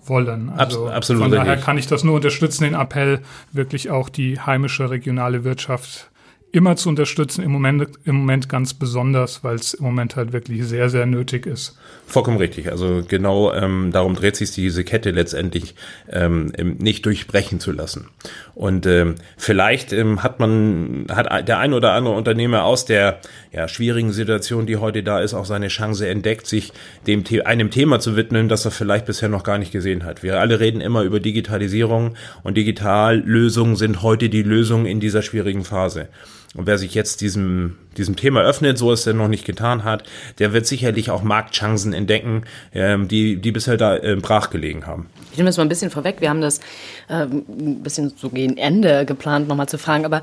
wollen. 0.04 0.50
Also 0.50 0.88
Absolut. 0.88 1.22
Von 1.22 1.30
daher 1.30 1.56
kann 1.58 1.78
ich 1.78 1.86
das 1.86 2.02
nur 2.02 2.16
unterstützen, 2.16 2.64
den 2.64 2.74
Appell, 2.74 3.20
wirklich 3.52 3.90
auch 3.90 4.08
die 4.08 4.40
heimische 4.40 4.90
regionale 4.90 5.44
Wirtschaft 5.44 6.10
immer 6.54 6.76
zu 6.76 6.88
unterstützen, 6.88 7.42
im 7.42 7.50
Moment, 7.50 7.88
im 8.04 8.14
Moment 8.14 8.48
ganz 8.48 8.74
besonders, 8.74 9.42
weil 9.42 9.56
es 9.56 9.74
im 9.74 9.84
Moment 9.84 10.14
halt 10.14 10.32
wirklich 10.32 10.64
sehr, 10.64 10.88
sehr 10.88 11.04
nötig 11.04 11.46
ist. 11.46 11.76
Vollkommen 12.06 12.36
richtig. 12.36 12.70
Also 12.70 13.02
genau 13.06 13.52
ähm, 13.52 13.90
darum 13.92 14.14
dreht 14.14 14.36
sich 14.36 14.52
diese 14.52 14.84
Kette 14.84 15.10
letztendlich 15.10 15.74
ähm, 16.08 16.52
nicht 16.78 17.04
durchbrechen 17.06 17.58
zu 17.58 17.72
lassen. 17.72 18.06
Und 18.54 18.86
ähm, 18.86 19.16
vielleicht 19.36 19.92
ähm, 19.92 20.22
hat 20.22 20.38
man, 20.38 21.06
hat 21.10 21.48
der 21.48 21.58
ein 21.58 21.72
oder 21.72 21.90
andere 21.92 22.14
Unternehmer 22.14 22.62
aus 22.62 22.84
der 22.84 23.18
ja, 23.50 23.66
schwierigen 23.66 24.12
Situation, 24.12 24.64
die 24.64 24.76
heute 24.76 25.02
da 25.02 25.18
ist, 25.18 25.34
auch 25.34 25.46
seine 25.46 25.66
Chance 25.66 26.06
entdeckt, 26.06 26.46
sich 26.46 26.72
dem 27.08 27.24
einem 27.44 27.72
Thema 27.72 27.98
zu 27.98 28.14
widmen, 28.14 28.48
das 28.48 28.64
er 28.64 28.70
vielleicht 28.70 29.06
bisher 29.06 29.28
noch 29.28 29.42
gar 29.42 29.58
nicht 29.58 29.72
gesehen 29.72 30.04
hat. 30.04 30.22
Wir 30.22 30.38
alle 30.38 30.60
reden 30.60 30.80
immer 30.80 31.02
über 31.02 31.18
Digitalisierung 31.18 32.14
und 32.44 32.56
Digitallösungen 32.56 33.74
sind 33.74 34.02
heute 34.02 34.28
die 34.28 34.44
Lösung 34.44 34.86
in 34.86 35.00
dieser 35.00 35.22
schwierigen 35.22 35.64
Phase. 35.64 36.08
Und 36.54 36.66
wer 36.66 36.78
sich 36.78 36.94
jetzt 36.94 37.20
diesem, 37.20 37.76
diesem 37.96 38.14
Thema 38.14 38.42
öffnet, 38.42 38.78
so 38.78 38.92
es 38.92 39.06
er 39.06 39.12
noch 39.12 39.28
nicht 39.28 39.44
getan 39.44 39.82
hat, 39.82 40.04
der 40.38 40.52
wird 40.52 40.66
sicherlich 40.66 41.10
auch 41.10 41.22
Marktchancen 41.22 41.92
entdecken, 41.92 42.44
ähm, 42.72 43.08
die, 43.08 43.36
die 43.36 43.50
bisher 43.50 43.76
da 43.76 43.96
äh, 43.96 44.16
brach 44.16 44.50
gelegen 44.50 44.86
haben. 44.86 45.08
Ich 45.32 45.36
nehme 45.36 45.48
das 45.48 45.56
mal 45.56 45.64
ein 45.64 45.68
bisschen 45.68 45.90
vorweg. 45.90 46.20
Wir 46.20 46.30
haben 46.30 46.40
das 46.40 46.60
ähm, 47.10 47.44
ein 47.48 47.82
bisschen 47.82 48.12
so 48.16 48.30
gegen 48.30 48.56
Ende 48.56 49.04
geplant, 49.04 49.48
nochmal 49.48 49.68
zu 49.68 49.78
fragen. 49.78 50.04
Aber 50.04 50.22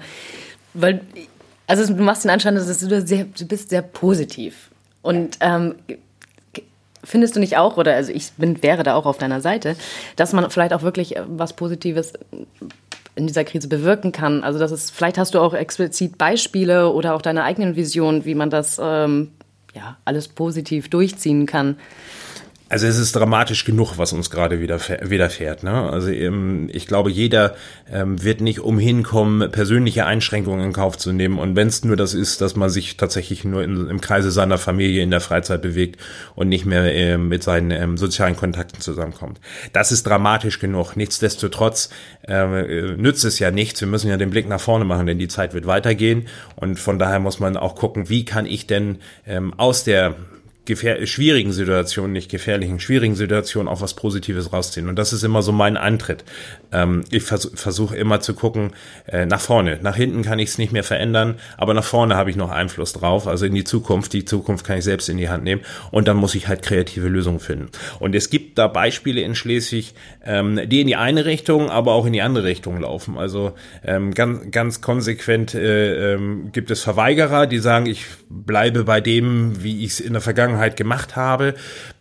weil, 0.73 1.01
also 1.67 1.93
du 1.93 2.01
machst 2.01 2.23
den 2.23 2.31
Anschein, 2.31 2.55
dass 2.55 2.79
du, 2.79 3.05
sehr, 3.05 3.25
du 3.25 3.45
bist 3.45 3.69
sehr 3.69 3.81
positiv. 3.81 4.69
Und 5.01 5.37
ähm, 5.41 5.75
findest 7.03 7.35
du 7.35 7.39
nicht 7.39 7.57
auch, 7.57 7.77
oder 7.77 7.95
also 7.95 8.11
ich 8.11 8.31
bin, 8.33 8.61
wäre 8.63 8.83
da 8.83 8.95
auch 8.95 9.05
auf 9.05 9.17
deiner 9.17 9.41
Seite, 9.41 9.75
dass 10.15 10.33
man 10.33 10.49
vielleicht 10.49 10.73
auch 10.73 10.83
wirklich 10.83 11.17
äh, 11.17 11.23
was 11.27 11.53
Positives 11.53 12.13
in 13.15 13.27
dieser 13.27 13.43
Krise 13.43 13.67
bewirken 13.67 14.11
kann. 14.11 14.43
Also 14.43 14.59
das 14.59 14.71
ist, 14.71 14.91
vielleicht 14.91 15.17
hast 15.17 15.33
du 15.33 15.39
auch 15.39 15.53
explizit 15.53 16.17
Beispiele 16.17 16.89
oder 16.89 17.13
auch 17.13 17.21
deine 17.21 17.43
eigenen 17.43 17.75
Visionen, 17.75 18.25
wie 18.25 18.35
man 18.35 18.49
das 18.49 18.79
ähm, 18.81 19.31
ja 19.73 19.97
alles 20.05 20.27
positiv 20.27 20.89
durchziehen 20.89 21.45
kann. 21.45 21.77
Also 22.71 22.87
es 22.87 22.97
ist 22.97 23.17
dramatisch 23.17 23.65
genug, 23.65 23.97
was 23.97 24.13
uns 24.13 24.29
gerade 24.29 24.61
widerfährt. 24.61 25.63
Ne? 25.63 25.73
Also 25.91 26.07
ähm, 26.09 26.69
ich 26.71 26.87
glaube, 26.87 27.11
jeder 27.11 27.55
ähm, 27.91 28.23
wird 28.23 28.39
nicht 28.39 28.61
umhin 28.61 29.03
kommen, 29.03 29.51
persönliche 29.51 30.05
Einschränkungen 30.05 30.63
in 30.67 30.71
Kauf 30.71 30.97
zu 30.97 31.11
nehmen. 31.11 31.37
Und 31.37 31.57
wenn 31.57 31.67
es 31.67 31.83
nur 31.83 31.97
das 31.97 32.13
ist, 32.13 32.39
dass 32.39 32.55
man 32.55 32.69
sich 32.69 32.95
tatsächlich 32.95 33.43
nur 33.43 33.61
im 33.61 33.99
Kreise 33.99 34.31
seiner 34.31 34.57
Familie 34.57 35.03
in 35.03 35.11
der 35.11 35.19
Freizeit 35.19 35.61
bewegt 35.61 35.99
und 36.33 36.47
nicht 36.47 36.65
mehr 36.65 36.95
äh, 36.95 37.17
mit 37.17 37.43
seinen 37.43 37.71
ähm, 37.71 37.97
sozialen 37.97 38.37
Kontakten 38.37 38.79
zusammenkommt. 38.79 39.41
Das 39.73 39.91
ist 39.91 40.07
dramatisch 40.07 40.59
genug. 40.59 40.95
Nichtsdestotrotz 40.95 41.89
äh, 42.25 42.95
nützt 42.95 43.25
es 43.25 43.37
ja 43.39 43.51
nichts. 43.51 43.81
Wir 43.81 43.89
müssen 43.89 44.09
ja 44.09 44.15
den 44.15 44.29
Blick 44.29 44.47
nach 44.47 44.61
vorne 44.61 44.85
machen, 44.85 45.07
denn 45.07 45.19
die 45.19 45.27
Zeit 45.27 45.53
wird 45.53 45.65
weitergehen. 45.67 46.29
Und 46.55 46.79
von 46.79 46.99
daher 46.99 47.19
muss 47.19 47.37
man 47.37 47.57
auch 47.57 47.75
gucken, 47.75 48.07
wie 48.07 48.23
kann 48.23 48.45
ich 48.45 48.65
denn 48.65 48.99
ähm, 49.27 49.53
aus 49.57 49.83
der 49.83 50.15
schwierigen 50.67 51.51
Situationen, 51.51 52.13
nicht 52.13 52.29
gefährlichen, 52.29 52.79
schwierigen 52.79 53.15
Situationen 53.15 53.67
auch 53.67 53.81
was 53.81 53.95
Positives 53.95 54.53
rausziehen. 54.53 54.89
Und 54.89 54.95
das 54.97 55.11
ist 55.11 55.23
immer 55.23 55.41
so 55.41 55.51
mein 55.51 55.75
Antritt. 55.75 56.23
Ähm, 56.71 57.03
ich 57.09 57.23
vers 57.23 57.51
versuche 57.55 57.97
immer 57.97 58.21
zu 58.21 58.33
gucken, 58.33 58.73
äh, 59.07 59.25
nach 59.25 59.41
vorne. 59.41 59.79
Nach 59.81 59.95
hinten 59.95 60.21
kann 60.21 60.39
ich 60.39 60.49
es 60.49 60.57
nicht 60.57 60.71
mehr 60.71 60.83
verändern, 60.83 61.35
aber 61.57 61.73
nach 61.73 61.83
vorne 61.83 62.15
habe 62.15 62.29
ich 62.29 62.35
noch 62.35 62.51
Einfluss 62.51 62.93
drauf, 62.93 63.27
also 63.27 63.45
in 63.45 63.55
die 63.55 63.63
Zukunft. 63.63 64.13
Die 64.13 64.23
Zukunft 64.23 64.65
kann 64.65 64.77
ich 64.77 64.83
selbst 64.83 65.09
in 65.09 65.17
die 65.17 65.29
Hand 65.29 65.43
nehmen 65.43 65.61
und 65.89 66.07
dann 66.07 66.17
muss 66.17 66.35
ich 66.35 66.47
halt 66.47 66.61
kreative 66.61 67.07
Lösungen 67.07 67.39
finden. 67.39 67.69
Und 67.99 68.15
es 68.15 68.29
gibt 68.29 68.57
da 68.57 68.67
Beispiele 68.67 69.21
in 69.21 69.35
Schleswig, 69.35 69.93
ähm, 70.23 70.59
die 70.69 70.81
in 70.81 70.87
die 70.87 70.95
eine 70.95 71.25
Richtung, 71.25 71.69
aber 71.69 71.93
auch 71.93 72.05
in 72.05 72.13
die 72.13 72.21
andere 72.21 72.45
Richtung 72.45 72.79
laufen. 72.79 73.17
Also 73.17 73.53
ähm, 73.83 74.13
ganz, 74.13 74.51
ganz 74.51 74.81
konsequent 74.81 75.55
äh, 75.55 76.13
ähm, 76.13 76.51
gibt 76.51 76.71
es 76.71 76.81
Verweigerer, 76.83 77.47
die 77.47 77.59
sagen, 77.59 77.87
ich 77.87 78.05
bleibe 78.29 78.83
bei 78.83 79.01
dem, 79.01 79.63
wie 79.63 79.83
ich 79.83 79.93
es 79.93 79.99
in 79.99 80.13
der 80.13 80.21
Vergangenheit 80.21 80.50
Vergangenheit 80.51 80.77
gemacht 80.77 81.15
habe. 81.15 81.55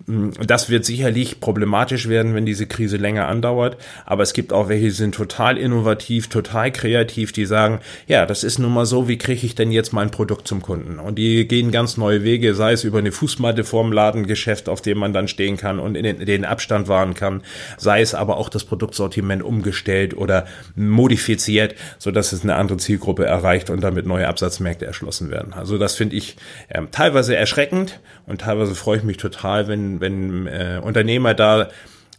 Mm, 0.06 0.30
das 0.44 0.70
wird 0.70 0.84
sicherlich 0.84 1.40
problematisch 1.40 2.08
werden, 2.08 2.34
wenn 2.34 2.46
diese 2.46 2.66
Krise 2.66 2.96
länger 2.96 3.28
andauert. 3.28 3.76
Aber 4.06 4.22
es 4.22 4.32
gibt 4.32 4.52
auch 4.52 4.68
welche, 4.68 4.86
die 4.86 4.90
sind 4.90 5.14
total 5.14 5.56
innovativ, 5.56 6.28
total 6.28 6.72
kreativ, 6.72 7.32
die 7.32 7.46
sagen, 7.46 7.80
ja, 8.06 8.26
das 8.26 8.44
ist 8.44 8.58
nun 8.58 8.72
mal 8.72 8.86
so, 8.86 9.08
wie 9.08 9.18
kriege 9.18 9.46
ich 9.46 9.54
denn 9.54 9.70
jetzt 9.70 9.92
mein 9.92 10.10
Produkt 10.10 10.48
zum 10.48 10.62
Kunden? 10.62 10.98
Und 10.98 11.16
die 11.16 11.46
gehen 11.46 11.70
ganz 11.70 11.96
neue 11.96 12.24
Wege, 12.24 12.54
sei 12.54 12.72
es 12.72 12.84
über 12.84 12.98
eine 12.98 13.12
Fußmatte 13.12 13.64
vorm 13.64 13.92
Ladengeschäft, 13.92 14.68
auf 14.68 14.80
dem 14.80 14.98
man 14.98 15.12
dann 15.12 15.28
stehen 15.28 15.56
kann 15.56 15.78
und 15.78 15.94
in 15.94 16.26
den, 16.26 16.40
Abstand 16.40 16.88
wahren 16.88 17.14
kann, 17.14 17.42
sei 17.76 18.00
es 18.00 18.14
aber 18.14 18.38
auch 18.38 18.48
das 18.48 18.64
Produktsortiment 18.64 19.42
umgestellt 19.42 20.16
oder 20.16 20.46
modifiziert, 20.74 21.74
so 21.98 22.10
dass 22.10 22.32
es 22.32 22.42
eine 22.42 22.56
andere 22.56 22.78
Zielgruppe 22.78 23.26
erreicht 23.26 23.70
und 23.70 23.82
damit 23.82 24.06
neue 24.06 24.26
Absatzmärkte 24.26 24.86
erschlossen 24.86 25.30
werden. 25.30 25.52
Also 25.52 25.76
das 25.76 25.96
finde 25.96 26.16
ich 26.16 26.36
ähm, 26.70 26.88
teilweise 26.90 27.36
erschreckend 27.36 28.00
und 28.26 28.39
teilweise 28.40 28.74
freue 28.74 28.98
ich 28.98 29.04
mich 29.04 29.16
total, 29.16 29.68
wenn, 29.68 30.00
wenn 30.00 30.46
äh, 30.46 30.80
Unternehmer 30.82 31.34
da 31.34 31.68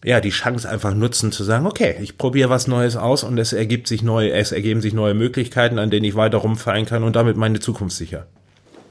ja 0.04 0.20
die 0.20 0.30
Chance 0.30 0.68
einfach 0.68 0.94
nutzen 0.94 1.32
zu 1.32 1.44
sagen, 1.44 1.68
okay, 1.68 1.96
ich 2.02 2.18
probiere 2.18 2.50
was 2.50 2.68
Neues 2.68 2.96
aus 2.96 3.24
und 3.24 3.38
es 3.38 3.54
ergibt 3.54 3.88
sich 3.88 4.02
neue, 4.02 4.32
es 4.32 4.52
ergeben 4.52 4.82
sich 4.82 4.94
neue 4.94 5.14
Möglichkeiten, 5.14 5.78
an 5.78 5.92
denen 5.92 6.06
ich 6.06 6.16
weiter 6.16 6.40
rumfallen 6.40 6.86
kann 6.86 7.04
und 7.04 7.16
damit 7.16 7.38
meine 7.38 7.60
Zukunft 7.60 7.96
sicher. 7.96 8.26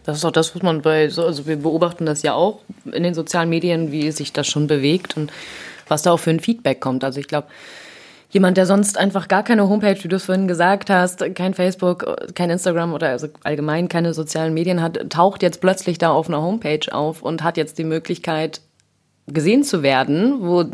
Das 0.05 0.19
ist 0.19 0.25
auch 0.25 0.33
das, 0.33 0.55
was 0.55 0.63
man 0.63 0.83
bei, 0.83 1.09
so, 1.09 1.25
also 1.25 1.47
wir 1.47 1.57
beobachten 1.57 2.07
das 2.07 2.23
ja 2.23 2.35
auch 2.35 2.61
in 2.91 3.03
den 3.03 3.15
sozialen 3.15 3.49
Medien, 3.49 3.93
wie 3.93 4.11
sich 4.13 4.33
das 4.33 4.47
schon 4.47 4.67
bewegt 4.67 5.17
und 5.17 5.33
was 5.89 6.03
da 6.03 6.13
auch 6.13 6.19
für 6.19 6.31
ein 6.31 6.41
Feedback 6.41 6.81
kommt. 6.81 7.05
Also 7.05 7.21
ich 7.21 7.29
glaube, 7.29 7.49
jemand, 8.31 8.57
der 8.57 8.67
sonst 8.67 8.97
einfach 8.97 9.29
gar 9.29 9.43
keine 9.43 9.69
Homepage, 9.69 10.03
wie 10.03 10.09
du 10.09 10.17
es 10.17 10.25
vorhin 10.25 10.49
gesagt 10.49 10.91
hast, 10.91 11.35
kein 11.35 11.55
Facebook, 11.55 12.35
kein 12.35 12.51
Instagram 12.51 12.95
oder 12.95 13.11
also 13.11 13.29
allgemein 13.43 13.89
keine 13.89 14.15
sozialen 14.15 14.55
Medien 14.55 14.81
hat, 14.81 15.11
taucht 15.11 15.43
jetzt 15.43 15.61
plötzlich 15.61 15.99
da 15.99 16.11
auf 16.11 16.29
einer 16.29 16.41
Homepage 16.41 16.93
auf 16.93 17.23
und 17.23 17.43
hat 17.43 17.57
jetzt 17.57 17.79
die 17.79 17.85
Möglichkeit, 17.85 18.61
gesehen 19.27 19.63
zu 19.63 19.83
werden, 19.83 20.39
wo 20.41 20.65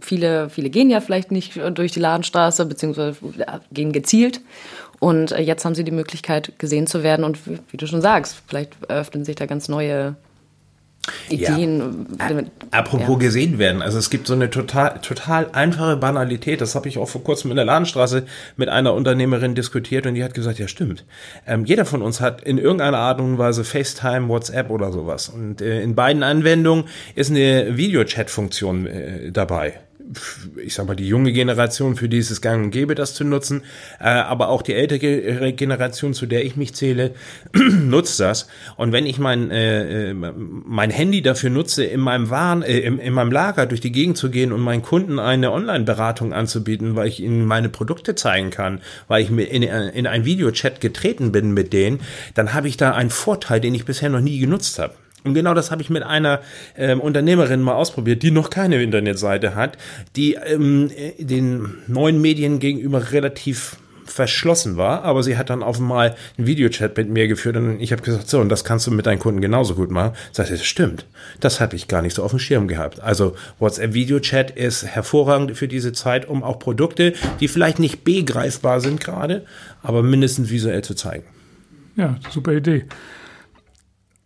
viele, 0.00 0.48
viele 0.48 0.70
gehen 0.70 0.88
ja 0.88 1.00
vielleicht 1.00 1.30
nicht 1.32 1.60
durch 1.74 1.92
die 1.92 2.00
Ladenstraße, 2.00 2.64
beziehungsweise 2.64 3.16
gehen 3.72 3.92
gezielt. 3.92 4.40
Und 4.98 5.32
jetzt 5.32 5.66
haben 5.66 5.74
sie 5.74 5.84
die 5.84 5.90
Möglichkeit, 5.90 6.58
gesehen 6.58 6.86
zu 6.86 7.02
werden. 7.02 7.24
Und 7.24 7.38
wie 7.46 7.76
du 7.76 7.86
schon 7.86 8.00
sagst, 8.00 8.42
vielleicht 8.46 8.72
eröffnen 8.88 9.24
sich 9.24 9.36
da 9.36 9.44
ganz 9.44 9.68
neue 9.68 10.16
Ideen. 11.28 12.06
Ja. 12.18 12.42
Apropos 12.70 13.08
ja. 13.08 13.16
gesehen 13.16 13.58
werden. 13.58 13.82
Also 13.82 13.98
es 13.98 14.10
gibt 14.10 14.26
so 14.26 14.34
eine 14.34 14.50
total, 14.50 14.98
total 15.00 15.48
einfache 15.52 15.96
Banalität. 15.96 16.60
Das 16.60 16.74
habe 16.74 16.88
ich 16.88 16.98
auch 16.98 17.08
vor 17.08 17.22
kurzem 17.22 17.50
in 17.50 17.56
der 17.56 17.64
Ladenstraße 17.64 18.24
mit 18.56 18.68
einer 18.68 18.94
Unternehmerin 18.94 19.54
diskutiert 19.54 20.06
und 20.06 20.14
die 20.14 20.24
hat 20.24 20.34
gesagt, 20.34 20.58
ja 20.58 20.68
stimmt. 20.68 21.04
Ähm, 21.46 21.64
jeder 21.64 21.84
von 21.84 22.02
uns 22.02 22.20
hat 22.20 22.42
in 22.42 22.58
irgendeiner 22.58 22.98
Art 22.98 23.20
und 23.20 23.38
Weise 23.38 23.64
FaceTime, 23.64 24.28
WhatsApp 24.28 24.70
oder 24.70 24.92
sowas. 24.92 25.28
Und 25.28 25.60
äh, 25.60 25.82
in 25.82 25.94
beiden 25.94 26.22
Anwendungen 26.22 26.84
ist 27.14 27.30
eine 27.30 27.76
Videochat-Funktion 27.76 28.86
äh, 28.86 29.32
dabei 29.32 29.80
ich 30.62 30.74
sag 30.74 30.86
mal, 30.86 30.96
die 30.96 31.08
junge 31.08 31.32
Generation, 31.32 31.96
für 31.96 32.08
die 32.08 32.18
es 32.18 32.40
gang 32.40 32.64
und 32.64 32.70
gäbe, 32.70 32.94
das 32.94 33.14
zu 33.14 33.24
nutzen, 33.24 33.62
äh, 34.00 34.04
aber 34.04 34.48
auch 34.48 34.62
die 34.62 34.74
ältere 34.74 35.52
Generation, 35.52 36.14
zu 36.14 36.26
der 36.26 36.44
ich 36.44 36.56
mich 36.56 36.74
zähle, 36.74 37.14
nutzt 37.54 38.20
das. 38.20 38.48
Und 38.76 38.92
wenn 38.92 39.06
ich 39.06 39.18
mein, 39.18 39.50
äh, 39.50 40.14
mein 40.14 40.90
Handy 40.90 41.22
dafür 41.22 41.50
nutze, 41.50 41.84
in 41.84 42.00
meinem 42.00 42.30
Waren, 42.30 42.62
äh, 42.62 42.78
in, 42.78 42.98
in 42.98 43.12
meinem 43.12 43.32
Lager 43.32 43.66
durch 43.66 43.80
die 43.80 43.92
Gegend 43.92 44.16
zu 44.16 44.30
gehen 44.30 44.52
und 44.52 44.60
meinen 44.60 44.82
Kunden 44.82 45.18
eine 45.18 45.52
Online-Beratung 45.52 46.32
anzubieten, 46.32 46.96
weil 46.96 47.08
ich 47.08 47.20
ihnen 47.20 47.44
meine 47.44 47.68
Produkte 47.68 48.14
zeigen 48.14 48.50
kann, 48.50 48.80
weil 49.08 49.22
ich 49.22 49.30
mir 49.30 49.44
in, 49.44 49.62
in 49.62 50.06
ein 50.06 50.24
Videochat 50.24 50.80
getreten 50.80 51.32
bin 51.32 51.52
mit 51.52 51.72
denen, 51.72 52.00
dann 52.34 52.54
habe 52.54 52.68
ich 52.68 52.76
da 52.76 52.92
einen 52.92 53.10
Vorteil, 53.10 53.60
den 53.60 53.74
ich 53.74 53.84
bisher 53.84 54.08
noch 54.08 54.20
nie 54.20 54.38
genutzt 54.38 54.78
habe. 54.78 54.94
Und 55.24 55.34
genau 55.34 55.54
das 55.54 55.70
habe 55.70 55.82
ich 55.82 55.90
mit 55.90 56.02
einer 56.02 56.40
ähm, 56.76 57.00
Unternehmerin 57.00 57.60
mal 57.60 57.74
ausprobiert, 57.74 58.22
die 58.22 58.30
noch 58.30 58.48
keine 58.48 58.80
Internetseite 58.82 59.54
hat, 59.54 59.76
die 60.14 60.34
ähm, 60.34 60.90
den 61.18 61.74
neuen 61.88 62.20
Medien 62.20 62.60
gegenüber 62.60 63.10
relativ 63.12 63.76
verschlossen 64.06 64.76
war, 64.76 65.02
aber 65.02 65.22
sie 65.22 65.36
hat 65.36 65.50
dann 65.50 65.62
auf 65.62 65.78
einmal 65.78 66.14
einen 66.38 66.46
Videochat 66.46 66.96
mit 66.96 67.08
mir 67.08 67.28
geführt 67.28 67.56
und 67.56 67.80
ich 67.80 67.92
habe 67.92 68.02
gesagt, 68.02 68.28
so, 68.28 68.40
und 68.40 68.48
das 68.48 68.64
kannst 68.64 68.86
du 68.86 68.90
mit 68.90 69.06
deinen 69.06 69.18
Kunden 69.18 69.40
genauso 69.40 69.74
gut 69.74 69.90
machen. 69.90 70.12
Sagt 70.32 70.50
das 70.50 70.64
stimmt. 70.64 71.06
Das 71.40 71.60
habe 71.60 71.76
ich 71.76 71.88
gar 71.88 72.02
nicht 72.02 72.14
so 72.14 72.22
auf 72.22 72.30
dem 72.30 72.38
Schirm 72.38 72.68
gehabt. 72.68 73.00
Also 73.00 73.34
WhatsApp 73.58 73.94
Videochat 73.94 74.50
ist 74.52 74.84
hervorragend 74.84 75.56
für 75.56 75.68
diese 75.68 75.92
Zeit, 75.92 76.28
um 76.28 76.42
auch 76.42 76.58
Produkte, 76.58 77.12
die 77.40 77.48
vielleicht 77.48 77.78
nicht 77.78 78.04
begreifbar 78.04 78.80
sind 78.80 79.00
gerade, 79.00 79.44
aber 79.82 80.02
mindestens 80.02 80.50
visuell 80.50 80.82
zu 80.82 80.94
zeigen. 80.94 81.24
Ja, 81.96 82.16
super 82.30 82.52
Idee. 82.52 82.84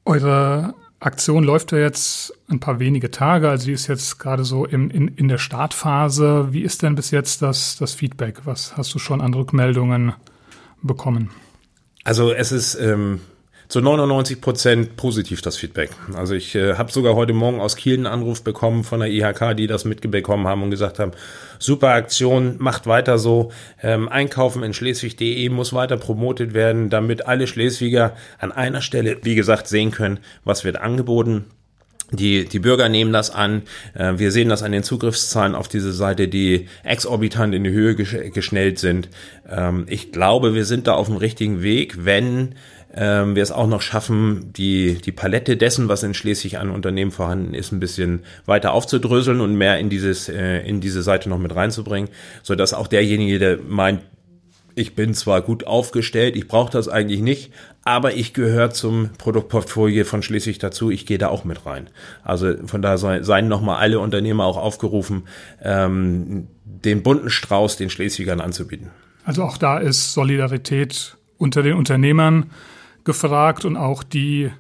Eure 0.04 0.75
Aktion 1.00 1.45
läuft 1.45 1.73
ja 1.73 1.78
jetzt 1.78 2.35
ein 2.49 2.61
paar 2.61 2.78
wenige 2.78 3.11
Tage, 3.11 3.49
also 3.49 3.64
sie 3.64 3.73
ist 3.73 3.87
jetzt 3.87 4.19
gerade 4.19 4.45
so 4.45 4.66
im, 4.66 4.90
in, 4.90 5.09
in 5.09 5.28
der 5.28 5.38
Startphase. 5.38 6.49
Wie 6.52 6.62
ist 6.62 6.83
denn 6.83 6.95
bis 6.95 7.11
jetzt 7.11 7.40
das, 7.40 7.76
das 7.76 7.95
Feedback? 7.95 8.42
Was 8.45 8.76
hast 8.76 8.95
du 8.95 8.99
schon 8.99 9.21
an 9.23 9.33
Rückmeldungen 9.33 10.12
bekommen? 10.83 11.30
Also 12.04 12.33
es 12.33 12.52
ist 12.52 12.75
ähm, 12.75 13.21
zu 13.71 13.81
99 13.81 14.41
Prozent 14.41 14.97
positiv 14.97 15.43
das 15.43 15.57
Feedback. 15.57 15.91
Also 16.15 16.35
ich 16.35 16.57
äh, 16.57 16.75
habe 16.75 16.91
sogar 16.91 17.15
heute 17.15 17.33
Morgen 17.33 17.61
aus 17.61 17.77
Kiel 17.77 17.95
einen 17.95 18.07
Anruf 18.07 18.43
bekommen 18.43 18.83
von 18.83 18.99
der 18.99 19.09
IHK, 19.09 19.57
die 19.57 19.69
das 19.69 19.85
mitbekommen 19.85 20.49
haben 20.49 20.65
und 20.65 20.71
gesagt 20.71 20.99
haben, 20.99 21.12
super 21.61 21.91
Aktion, 21.91 22.57
macht 22.59 22.89
weiter 22.89 23.17
so. 23.17 23.53
Ähm, 23.81 24.09
Einkaufen 24.09 24.65
in 24.65 24.75
schleswig.de 24.75 25.49
muss 25.50 25.73
weiter 25.73 25.97
promotet 25.97 26.53
werden, 26.53 26.91
damit 26.91 27.29
alle 27.29 27.47
Schleswiger 27.47 28.17
an 28.41 28.50
einer 28.50 28.81
Stelle, 28.81 29.19
wie 29.23 29.37
gesagt, 29.37 29.69
sehen 29.69 29.93
können, 29.93 30.19
was 30.45 30.65
wird 30.65 30.77
angeboten. 30.77 31.45
Die, 32.12 32.47
die 32.47 32.59
Bürger 32.59 32.89
nehmen 32.89 33.12
das 33.12 33.31
an. 33.31 33.62
Äh, 33.95 34.15
wir 34.17 34.33
sehen 34.33 34.49
das 34.49 34.65
an 34.65 34.73
den 34.73 34.83
Zugriffszahlen 34.83 35.55
auf 35.55 35.69
diese 35.69 35.93
Seite, 35.93 36.27
die 36.27 36.67
exorbitant 36.83 37.55
in 37.55 37.62
die 37.62 37.71
Höhe 37.71 37.95
geschnellt 37.95 38.81
sind. 38.81 39.09
Ähm, 39.49 39.87
ich 39.89 40.11
glaube, 40.11 40.55
wir 40.55 40.65
sind 40.65 40.89
da 40.89 40.95
auf 40.95 41.07
dem 41.07 41.17
richtigen 41.17 41.62
Weg, 41.62 42.05
wenn 42.05 42.57
ähm, 42.95 43.37
wir 43.37 43.43
es 43.43 43.53
auch 43.53 43.67
noch 43.67 43.83
schaffen, 43.83 44.53
die, 44.53 44.95
die 44.95 45.13
Palette 45.13 45.57
dessen, 45.57 45.89
was 45.89 46.03
in 46.03 46.15
Schleswig 46.15 46.59
an 46.59 46.71
Unternehmen 46.71 47.11
vorhanden 47.11 47.55
ist, 47.55 47.73
ein 47.73 47.81
bisschen 47.81 48.21
weiter 48.47 48.73
aufzudröseln 48.73 49.41
und 49.41 49.55
mehr 49.55 49.79
in 49.79 49.91
dieses, 49.91 50.29
äh, 50.29 50.59
in 50.61 50.81
diese 50.81 51.03
Seite 51.03 51.29
noch 51.29 51.39
mit 51.39 51.55
reinzubringen, 51.55 52.11
so 52.43 52.55
dass 52.55 52.75
auch 52.75 52.89
derjenige, 52.89 53.39
der 53.39 53.59
meint, 53.67 54.01
ich 54.75 54.95
bin 54.95 55.15
zwar 55.15 55.43
gut 55.43 55.67
aufgestellt, 55.67 56.37
ich 56.37 56.49
brauche 56.49 56.73
das 56.73 56.89
eigentlich 56.89 57.21
nicht, 57.21 57.53
aber 57.85 58.15
ich 58.15 58.35
gehöre 58.35 58.71
zum 58.71 59.11
Produktportfolio 59.19 60.05
von 60.05 60.23
Schleswig 60.23 60.59
dazu, 60.59 60.91
ich 60.91 61.07
gehe 61.07 61.19
da 61.19 61.29
auch 61.29 61.45
mit 61.45 61.67
rein. 61.67 61.91
Also 62.23 62.55
von 62.67 62.83
daher 62.83 63.23
seien 63.23 63.49
nochmal 63.49 63.79
alle 63.79 64.01
Unternehmer 64.01 64.45
auch 64.45 64.57
aufgerufen, 64.57 65.25
ähm, 65.63 66.49
den 66.65 67.03
bunten 67.03 67.31
Strauß 67.31 67.77
den 67.77 67.91
Schleswigern 67.91 68.41
anzubieten. 68.41 68.91
Also 69.25 69.43
auch 69.43 69.59
da 69.59 69.79
ist 69.79 70.15
Solidarität 70.15 71.17
unter 71.37 71.63
den 71.63 71.75
Unternehmern 71.75 72.51
gefragt 73.04 73.64
und 73.64 73.76
auch 73.76 74.02
die 74.02 74.50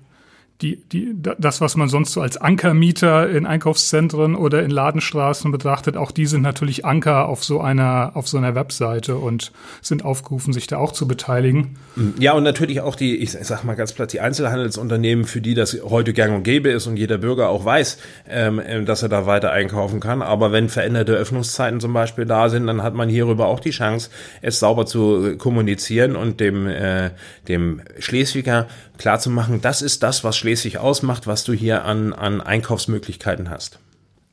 die, 0.62 0.76
die, 0.92 1.14
das, 1.14 1.60
was 1.60 1.76
man 1.76 1.88
sonst 1.88 2.12
so 2.12 2.20
als 2.20 2.36
Ankermieter 2.36 3.30
in 3.30 3.46
Einkaufszentren 3.46 4.34
oder 4.34 4.62
in 4.62 4.70
Ladenstraßen 4.70 5.50
betrachtet, 5.50 5.96
auch 5.96 6.10
die 6.10 6.26
sind 6.26 6.42
natürlich 6.42 6.84
Anker 6.84 7.28
auf 7.28 7.42
so 7.44 7.60
einer, 7.60 8.12
auf 8.14 8.28
so 8.28 8.36
einer 8.36 8.54
Webseite 8.54 9.16
und 9.16 9.52
sind 9.80 10.04
aufgerufen, 10.04 10.52
sich 10.52 10.66
da 10.66 10.76
auch 10.76 10.92
zu 10.92 11.08
beteiligen. 11.08 11.78
Ja, 12.18 12.34
und 12.34 12.42
natürlich 12.42 12.82
auch 12.82 12.94
die, 12.94 13.16
ich 13.16 13.32
sag 13.32 13.64
mal 13.64 13.74
ganz 13.74 13.92
platt, 13.92 14.12
die 14.12 14.20
Einzelhandelsunternehmen, 14.20 15.24
für 15.24 15.40
die 15.40 15.54
das 15.54 15.78
heute 15.82 16.12
gang 16.12 16.34
und 16.34 16.42
gäbe 16.42 16.68
ist 16.68 16.86
und 16.86 16.98
jeder 16.98 17.16
Bürger 17.16 17.48
auch 17.48 17.64
weiß, 17.64 17.98
ähm, 18.28 18.60
ähm, 18.64 18.84
dass 18.84 19.02
er 19.02 19.08
da 19.08 19.24
weiter 19.24 19.52
einkaufen 19.52 20.00
kann. 20.00 20.20
Aber 20.20 20.52
wenn 20.52 20.68
veränderte 20.68 21.12
Öffnungszeiten 21.14 21.80
zum 21.80 21.94
Beispiel 21.94 22.26
da 22.26 22.50
sind, 22.50 22.66
dann 22.66 22.82
hat 22.82 22.94
man 22.94 23.08
hierüber 23.08 23.46
auch 23.46 23.60
die 23.60 23.70
Chance, 23.70 24.10
es 24.42 24.60
sauber 24.60 24.84
zu 24.84 25.36
kommunizieren 25.38 26.16
und 26.16 26.40
dem, 26.40 26.66
äh, 26.66 27.10
dem 27.48 27.80
Schleswiger 27.98 28.66
klarzumachen, 29.00 29.60
das 29.60 29.82
ist 29.82 30.02
das, 30.02 30.22
was 30.22 30.36
Schleswig 30.36 30.78
ausmacht, 30.78 31.26
was 31.26 31.42
du 31.44 31.52
hier 31.52 31.84
an, 31.84 32.12
an 32.12 32.40
Einkaufsmöglichkeiten 32.40 33.50
hast. 33.50 33.80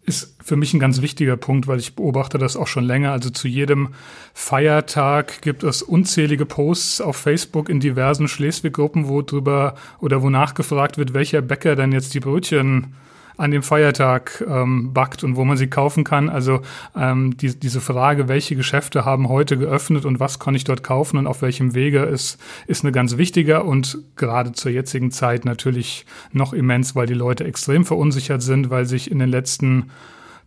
Ist 0.04 0.36
für 0.44 0.56
mich 0.56 0.74
ein 0.74 0.80
ganz 0.80 1.02
wichtiger 1.02 1.36
Punkt, 1.36 1.68
weil 1.68 1.80
ich 1.80 1.96
beobachte 1.96 2.38
das 2.38 2.56
auch 2.56 2.68
schon 2.68 2.84
länger. 2.86 3.12
Also 3.12 3.30
zu 3.30 3.48
jedem 3.48 3.89
Feiertag 4.34 5.42
gibt 5.42 5.63
es 5.63 5.82
unzählige 5.82 6.46
Posts 6.46 7.02
auf 7.02 7.18
Facebook 7.18 7.70
in 7.70 7.80
diversen 7.80 8.28
Schleswig-Gruppen, 8.28 9.08
wo 9.08 9.22
drüber 9.22 9.76
oder 10.00 10.22
wo 10.22 10.30
nachgefragt 10.30 10.98
wird, 10.98 11.13
welcher 11.13 11.42
Bäcker 11.42 11.76
denn 11.76 11.92
jetzt 11.92 12.13
die 12.13 12.20
Brötchen 12.20 12.94
an 13.38 13.52
dem 13.52 13.63
Feiertag 13.63 14.43
ähm, 14.47 14.93
backt 14.93 15.23
und 15.23 15.36
wo 15.36 15.45
man 15.45 15.58
sie 15.58 15.67
kaufen 15.67 16.04
kann. 16.04 16.30
Also 16.30 16.62
ähm, 16.95 17.38
die, 17.38 17.58
diese 17.58 17.82
Frage, 17.82 18.28
welche 18.28 18.56
Geschäfte 18.56 19.06
haben 19.06 19.30
heute 19.30 19.58
geöffnet 19.58 20.06
und 20.06 20.19
was 20.19 20.39
kann 20.39 20.56
ich 20.56 20.63
dort 20.63 20.84
kaufen 20.84 21.17
und 21.17 21.28
auf 21.28 21.41
welchem 21.41 21.76
Wege, 21.76 22.00
ist, 22.00 22.39
ist 22.65 22.84
eine 22.84 22.91
ganz 22.91 23.17
wichtige 23.17 23.63
und 23.63 24.00
gerade 24.15 24.52
zur 24.54 24.71
jetzigen 24.71 25.12
Zeit 25.12 25.45
natürlich 25.45 26.06
noch 26.32 26.54
immens, 26.54 26.95
weil 26.95 27.08
die 27.08 27.13
Leute 27.13 27.43
extrem 27.43 27.86
verunsichert 27.86 28.41
sind, 28.41 28.69
weil 28.69 28.86
sich 28.86 29.12
in 29.12 29.19
den 29.19 29.30
letzten 29.30 29.91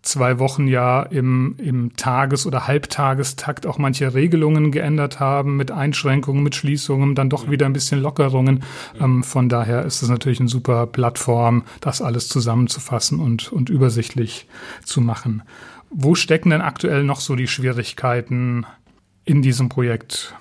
zwei 0.03 0.39
Wochen 0.39 0.67
ja 0.67 1.03
im, 1.03 1.57
im 1.59 1.97
Tages- 1.97 2.47
oder 2.47 2.67
Halbtagestakt 2.67 3.67
auch 3.67 3.79
manche 3.79 4.15
Regelungen 4.15 4.73
geändert 4.73 5.21
haben 5.21 5.57
mit 5.57 5.71
Einschränkungen, 5.71 6.43
mit 6.43 6.55
Schließungen, 6.55 7.15
dann 7.15 7.29
doch 7.29 7.51
wieder 7.51 7.67
ein 7.67 7.73
bisschen 7.73 8.01
Lockerungen. 8.01 8.63
Ähm, 8.99 9.23
von 9.23 9.49
daher 9.49 9.85
ist 9.85 10.03
es 10.03 10.09
natürlich 10.09 10.41
eine 10.41 10.49
super 10.49 10.87
Plattform, 10.87 11.65
das 11.81 12.01
alles 12.01 12.29
zusammenzufassen 12.29 13.21
und, 13.21 13.53
und 13.53 13.69
übersichtlich 13.69 14.47
zu 14.85 15.01
machen. 15.01 15.43
Wo 15.91 16.15
stecken 16.15 16.51
denn 16.51 16.63
aktuell 16.63 17.03
noch 17.03 17.21
so 17.21 17.37
die 17.37 17.49
Schwierigkeiten 17.49 18.65
in 19.25 19.43
diesem 19.43 19.69
Projekt? 19.69 20.35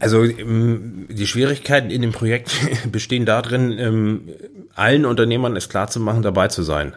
Also 0.00 0.24
ähm, 0.24 1.06
die 1.08 1.26
Schwierigkeiten 1.26 1.90
in 1.90 2.02
dem 2.02 2.12
Projekt 2.12 2.52
bestehen 2.92 3.24
darin, 3.24 3.72
ähm, 3.78 4.28
allen 4.74 5.04
Unternehmern 5.04 5.56
es 5.56 5.68
klar 5.68 5.88
zu 5.88 6.00
machen, 6.00 6.22
dabei 6.22 6.48
zu 6.48 6.62
sein. 6.62 6.94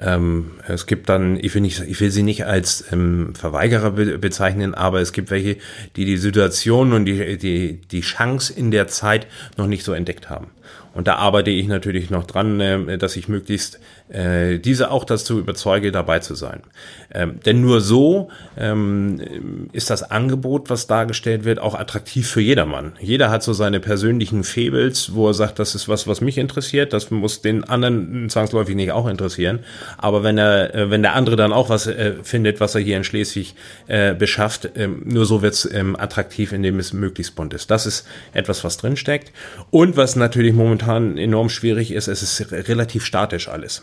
Ähm, 0.00 0.52
es 0.68 0.86
gibt 0.86 1.08
dann, 1.08 1.38
ich 1.42 1.54
will, 1.54 1.62
nicht, 1.62 1.80
ich 1.80 2.00
will 2.00 2.10
sie 2.10 2.22
nicht 2.22 2.46
als 2.46 2.84
ähm, 2.92 3.34
Verweigerer 3.34 3.92
be 3.92 4.18
bezeichnen, 4.18 4.74
aber 4.74 5.00
es 5.00 5.12
gibt 5.12 5.30
welche, 5.30 5.56
die 5.96 6.04
die 6.04 6.16
Situation 6.16 6.92
und 6.92 7.04
die, 7.04 7.36
die, 7.36 7.80
die 7.80 8.00
Chance 8.00 8.52
in 8.52 8.70
der 8.70 8.86
Zeit 8.86 9.26
noch 9.56 9.66
nicht 9.66 9.84
so 9.84 9.92
entdeckt 9.92 10.30
haben. 10.30 10.48
Und 10.94 11.06
da 11.06 11.16
arbeite 11.16 11.50
ich 11.50 11.68
natürlich 11.68 12.10
noch 12.10 12.24
dran, 12.24 12.60
äh, 12.60 12.98
dass 12.98 13.16
ich 13.16 13.28
möglichst 13.28 13.80
äh, 14.08 14.58
diese 14.58 14.90
auch 14.90 15.04
dazu 15.04 15.38
überzeuge, 15.38 15.92
dabei 15.92 16.18
zu 16.18 16.34
sein. 16.34 16.62
Ähm, 17.12 17.40
denn 17.44 17.60
nur 17.60 17.80
so 17.80 18.30
ähm, 18.56 19.68
ist 19.72 19.90
das 19.90 20.02
Angebot, 20.02 20.70
was 20.70 20.86
dargestellt 20.86 21.44
wird, 21.44 21.58
auch 21.58 21.74
attraktiv 21.74 22.28
für 22.28 22.40
jedermann. 22.40 22.92
Jeder 23.00 23.30
hat 23.30 23.42
so 23.42 23.52
seine 23.52 23.80
persönlichen 23.80 24.44
Fables, 24.44 25.14
wo 25.14 25.28
er 25.28 25.34
sagt, 25.34 25.58
das 25.58 25.74
ist 25.74 25.88
was, 25.88 26.06
was 26.06 26.20
mich 26.20 26.38
interessiert, 26.38 26.92
das 26.92 27.10
muss 27.10 27.42
den 27.42 27.64
anderen 27.64 28.28
zwangsläufig 28.28 28.74
nicht 28.74 28.92
auch 28.92 29.06
interessieren. 29.06 29.60
Aber 29.98 30.22
wenn 30.22 30.38
er, 30.38 30.74
äh, 30.74 30.90
wenn 30.90 31.02
der 31.02 31.14
andere 31.14 31.36
dann 31.36 31.52
auch 31.52 31.68
was 31.68 31.88
findet, 32.22 32.60
was 32.60 32.74
er 32.74 32.80
hier 32.80 32.96
in 32.96 33.04
Schleswig 33.04 33.54
beschafft, 34.18 34.70
ähm, 34.76 35.02
nur 35.04 35.26
so 35.26 35.42
wird's 35.42 35.68
ähm, 35.70 35.96
attraktiv, 35.96 36.52
indem 36.52 36.78
es 36.78 36.92
möglichst 36.92 37.34
bunt 37.34 37.54
ist. 37.54 37.70
Das 37.70 37.86
ist 37.86 38.06
etwas, 38.32 38.64
was 38.64 38.76
drinsteckt. 38.76 39.32
Und 39.70 39.96
was 39.96 40.16
natürlich 40.16 40.52
momentan 40.52 40.77
enorm 40.82 41.48
schwierig 41.48 41.92
ist, 41.92 42.08
es 42.08 42.22
ist 42.22 42.52
relativ 42.52 43.04
statisch 43.04 43.48
alles. 43.48 43.82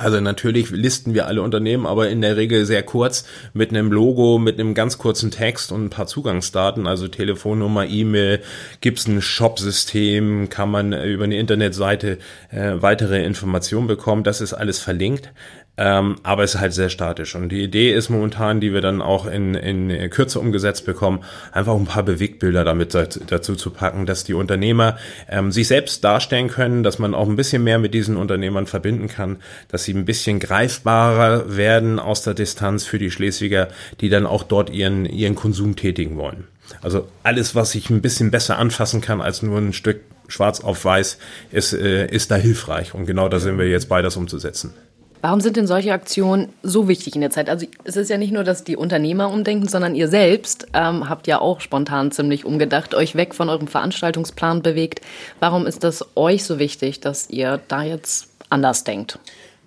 Also 0.00 0.18
natürlich 0.20 0.70
listen 0.70 1.12
wir 1.12 1.26
alle 1.26 1.42
Unternehmen, 1.42 1.84
aber 1.84 2.08
in 2.08 2.22
der 2.22 2.36
Regel 2.36 2.64
sehr 2.64 2.82
kurz 2.82 3.26
mit 3.52 3.70
einem 3.70 3.92
Logo, 3.92 4.38
mit 4.38 4.58
einem 4.58 4.72
ganz 4.72 4.96
kurzen 4.96 5.30
Text 5.30 5.72
und 5.72 5.84
ein 5.84 5.90
paar 5.90 6.06
Zugangsdaten, 6.06 6.86
also 6.86 7.06
Telefonnummer, 7.06 7.86
E-Mail, 7.86 8.40
gibt's 8.80 9.06
ein 9.06 9.20
Shop-System, 9.20 10.48
kann 10.48 10.70
man 10.70 10.92
über 10.92 11.24
eine 11.24 11.38
Internetseite 11.38 12.18
äh, 12.50 12.74
weitere 12.76 13.22
Informationen 13.24 13.88
bekommen, 13.88 14.22
das 14.22 14.40
ist 14.40 14.54
alles 14.54 14.78
verlinkt. 14.78 15.32
Ähm, 15.80 16.16
aber 16.22 16.44
es 16.44 16.56
ist 16.56 16.60
halt 16.60 16.74
sehr 16.74 16.90
statisch. 16.90 17.34
Und 17.34 17.48
die 17.48 17.62
Idee 17.62 17.94
ist 17.94 18.10
momentan, 18.10 18.60
die 18.60 18.74
wir 18.74 18.82
dann 18.82 19.00
auch 19.00 19.24
in, 19.24 19.54
in 19.54 20.10
Kürze 20.10 20.38
umgesetzt 20.38 20.84
bekommen, 20.84 21.20
einfach 21.52 21.74
ein 21.74 21.86
paar 21.86 22.02
Bewegtbilder 22.02 22.64
damit 22.64 22.94
dazu 22.94 23.54
zu 23.56 23.70
packen, 23.70 24.04
dass 24.04 24.22
die 24.24 24.34
Unternehmer 24.34 24.98
ähm, 25.26 25.50
sich 25.50 25.68
selbst 25.68 26.04
darstellen 26.04 26.48
können, 26.48 26.82
dass 26.82 26.98
man 26.98 27.14
auch 27.14 27.26
ein 27.26 27.36
bisschen 27.36 27.64
mehr 27.64 27.78
mit 27.78 27.94
diesen 27.94 28.18
Unternehmern 28.18 28.66
verbinden 28.66 29.08
kann, 29.08 29.38
dass 29.68 29.84
sie 29.84 29.94
ein 29.94 30.04
bisschen 30.04 30.38
greifbarer 30.38 31.56
werden 31.56 31.98
aus 31.98 32.24
der 32.24 32.34
Distanz 32.34 32.84
für 32.84 32.98
die 32.98 33.10
Schleswiger, 33.10 33.68
die 34.02 34.10
dann 34.10 34.26
auch 34.26 34.42
dort 34.42 34.68
ihren, 34.68 35.06
ihren 35.06 35.34
Konsum 35.34 35.76
tätigen 35.76 36.18
wollen. 36.18 36.44
Also 36.82 37.08
alles, 37.22 37.54
was 37.54 37.74
ich 37.74 37.88
ein 37.88 38.02
bisschen 38.02 38.30
besser 38.30 38.58
anfassen 38.58 39.00
kann 39.00 39.22
als 39.22 39.40
nur 39.40 39.56
ein 39.56 39.72
Stück 39.72 40.02
schwarz 40.28 40.60
auf 40.60 40.84
weiß, 40.84 41.16
ist, 41.50 41.72
äh, 41.72 42.06
ist 42.06 42.30
da 42.30 42.36
hilfreich. 42.36 42.92
Und 42.92 43.06
genau 43.06 43.30
da 43.30 43.40
sind 43.40 43.58
wir 43.58 43.66
jetzt 43.66 43.88
bei, 43.88 44.02
das 44.02 44.18
umzusetzen. 44.18 44.74
Warum 45.22 45.40
sind 45.40 45.56
denn 45.56 45.66
solche 45.66 45.92
Aktionen 45.92 46.48
so 46.62 46.88
wichtig 46.88 47.14
in 47.14 47.20
der 47.20 47.30
Zeit? 47.30 47.50
Also 47.50 47.66
es 47.84 47.96
ist 47.96 48.08
ja 48.08 48.16
nicht 48.16 48.32
nur, 48.32 48.44
dass 48.44 48.64
die 48.64 48.76
Unternehmer 48.76 49.30
umdenken, 49.30 49.68
sondern 49.68 49.94
ihr 49.94 50.08
selbst 50.08 50.66
ähm, 50.72 51.08
habt 51.08 51.26
ja 51.26 51.40
auch 51.40 51.60
spontan 51.60 52.10
ziemlich 52.10 52.44
umgedacht, 52.44 52.94
euch 52.94 53.14
weg 53.16 53.34
von 53.34 53.48
eurem 53.48 53.68
Veranstaltungsplan 53.68 54.62
bewegt. 54.62 55.00
Warum 55.38 55.66
ist 55.66 55.84
das 55.84 56.04
euch 56.16 56.44
so 56.44 56.58
wichtig, 56.58 57.00
dass 57.00 57.28
ihr 57.28 57.60
da 57.68 57.82
jetzt 57.82 58.28
anders 58.48 58.84
denkt? 58.84 59.18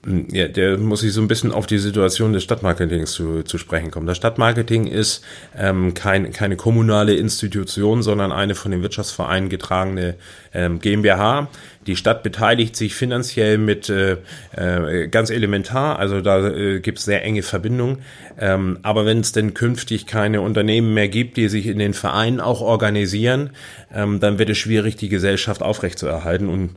Ja, 0.06 0.50
der 0.50 0.78
muss 0.78 1.00
sich 1.00 1.13
so 1.13 1.22
ein 1.22 1.30
bisschen 1.30 1.54
auf 1.54 1.66
die 1.66 1.78
Situation 1.78 2.34
des 2.34 2.44
Stadtmarketings 2.44 3.13
zu, 3.13 3.44
zu 3.44 3.58
sprechen 3.58 3.89
kommen. 3.89 4.06
Das 4.06 4.18
Stadtmarketing 4.18 4.86
ist 4.86 5.24
ähm, 5.58 5.94
kein, 5.94 6.34
keine 6.34 6.58
kommunale 6.58 7.16
Institution, 7.16 8.04
sondern 8.04 8.34
eine 8.34 8.54
von 8.54 8.72
den 8.72 8.82
Wirtschaftsvereinen 8.82 9.48
getragene 9.48 10.16
ähm, 10.54 10.80
GmbH. 10.80 11.48
Die 11.88 11.96
Stadt 11.96 12.24
beteiligt 12.24 12.76
sich 12.76 12.96
finanziell 12.96 13.58
mit 13.58 13.89
äh, 13.89 14.18
äh, 14.56 15.08
ganz 15.08 15.30
elementar, 15.30 16.00
also 16.00 16.22
da 16.22 16.48
äh, 16.48 16.80
gibt 16.80 17.00
es 17.00 17.06
sehr 17.06 17.24
enge 17.24 17.44
Verbindungen. 17.44 18.00
Ähm, 18.39 18.80
aber 18.84 19.06
wenn 19.06 19.20
es 19.20 19.32
denn 19.32 19.54
künftig 19.54 20.06
keine 20.06 20.42
Unternehmen 20.42 20.94
mehr 20.94 21.10
gibt, 21.10 21.38
die 21.38 21.50
sich 21.50 21.68
in 21.68 21.80
den 21.80 21.94
Vereinen 21.94 22.39
auch 22.39 22.62
organisieren, 22.62 23.52
ähm, 23.94 24.20
dann 24.20 24.39
wird 24.39 24.50
es 24.50 24.58
schwierig, 24.58 24.96
die 24.96 25.10
Gesellschaft 25.10 25.62
aufrechtzuerhalten. 25.62 26.48
Und 26.48 26.72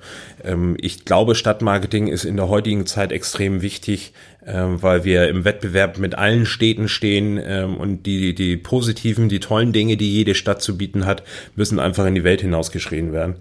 ähm, 0.45 0.77
ich 0.81 1.05
glaube, 1.05 1.35
Stadtmarketing 1.35 2.09
ist 2.09 2.25
in 2.25 2.37
der 2.37 2.49
heutigen 2.49 2.87
Zeit 2.87 3.13
extrem 3.13 3.63
wichtig, 3.63 4.13
ähm, 4.47 4.83
weil 4.83 5.05
wir 5.05 5.29
im 5.29 5.45
Wettbewerb 5.45 5.99
mit 5.99 6.17
allen 6.17 6.47
Städten 6.47 6.89
stehen 6.89 7.41
ähm, 7.43 7.77
und 7.77 8.05
die, 8.07 8.35
die 8.35 8.57
positiven, 8.57 9.29
die 9.29 9.41
tollen 9.41 9.73
Dinge, 9.73 9.97
die 9.97 10.13
jede 10.13 10.35
Stadt 10.35 10.63
zu 10.63 10.77
bieten 10.77 11.07
hat, 11.07 11.23
müssen 11.55 11.79
einfach 11.79 12.07
in 12.07 12.15
die 12.15 12.25
Welt 12.25 12.41
hinausgeschrien 12.41 13.13
werden. 13.13 13.37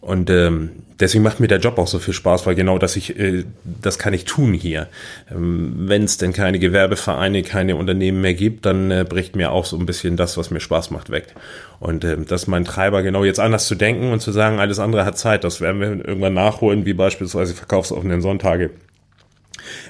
Und 0.00 0.30
ähm, 0.30 0.70
deswegen 1.00 1.24
macht 1.24 1.40
mir 1.40 1.48
der 1.48 1.58
Job 1.58 1.76
auch 1.76 1.88
so 1.88 1.98
viel 1.98 2.14
Spaß, 2.14 2.46
weil 2.46 2.54
genau 2.54 2.78
das 2.78 2.94
ich, 2.94 3.18
äh, 3.18 3.44
das 3.64 3.98
kann 3.98 4.14
ich 4.14 4.24
tun 4.24 4.52
hier. 4.52 4.86
Ähm, 5.30 5.74
Wenn 5.88 6.04
es 6.04 6.18
denn 6.18 6.32
keine 6.32 6.60
Gewerbevereine, 6.60 7.42
keine 7.42 7.74
Unternehmen 7.74 8.20
mehr 8.20 8.34
gibt, 8.34 8.64
dann 8.64 8.92
äh, 8.92 9.04
bricht 9.08 9.34
mir 9.34 9.50
auch 9.50 9.64
so 9.64 9.76
ein 9.76 9.86
bisschen 9.86 10.16
das, 10.16 10.36
was 10.36 10.50
mir 10.50 10.60
Spaß 10.60 10.90
macht, 10.92 11.10
weg. 11.10 11.34
Und 11.80 12.04
ähm, 12.04 12.26
das 12.26 12.42
ist 12.42 12.46
mein 12.46 12.64
Treiber, 12.64 13.02
genau 13.02 13.24
jetzt 13.24 13.40
anders 13.40 13.66
zu 13.66 13.74
denken 13.74 14.12
und 14.12 14.20
zu 14.20 14.30
sagen, 14.30 14.60
alles 14.60 14.78
andere 14.78 15.04
hat 15.04 15.18
Zeit. 15.18 15.42
Das 15.42 15.60
werden 15.60 15.80
wir 15.80 15.88
irgendwann 15.88 16.34
nachholen, 16.34 16.86
wie 16.86 16.94
beispielsweise 16.94 17.54
verkaufsoffenen 17.54 18.22
Sonntage. 18.22 18.70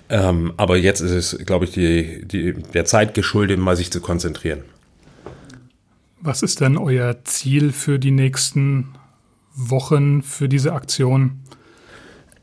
Ähm, 0.09 0.55
aber 0.57 0.79
jetzt 0.79 1.01
ist 1.01 1.11
es, 1.11 1.39
glaube 1.45 1.67
ich, 1.67 1.73
die, 1.73 2.27
die, 2.27 2.55
der 2.55 2.87
Zeit 2.87 3.13
geschuldet, 3.13 3.59
mal 3.59 3.77
sich 3.77 3.93
zu 3.93 4.01
konzentrieren. 4.01 4.63
Was 6.21 6.43
ist 6.43 6.61
denn 6.61 6.79
euer 6.79 7.23
Ziel 7.25 7.73
für 7.73 7.99
die 7.99 8.11
nächsten 8.11 8.89
Wochen 9.59 10.23
für 10.23 10.49
diese 10.49 10.73
Aktion? 10.73 11.41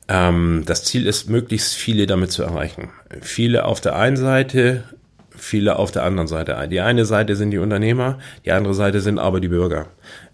Ähm, 0.08 0.64
das 0.66 0.84
Ziel 0.84 1.08
ist, 1.08 1.30
möglichst 1.30 1.74
viele 1.74 2.06
damit 2.06 2.32
zu 2.32 2.44
erreichen. 2.44 2.90
Viele 3.22 3.66
auf 3.66 3.82
der 3.82 3.96
einen 3.96 4.18
Seite, 4.18 4.84
viele 5.46 5.78
auf 5.78 5.92
der 5.92 6.04
anderen 6.04 6.28
Seite. 6.28 6.58
Die 6.70 6.82
eine 6.82 7.06
Seite 7.06 7.36
sind 7.36 7.52
die 7.52 7.58
Unternehmer, 7.60 8.20
die 8.44 8.52
andere 8.52 8.74
Seite 8.74 9.00
sind 9.00 9.20
aber 9.20 9.40
die 9.40 9.48
Bürger. 9.48 9.88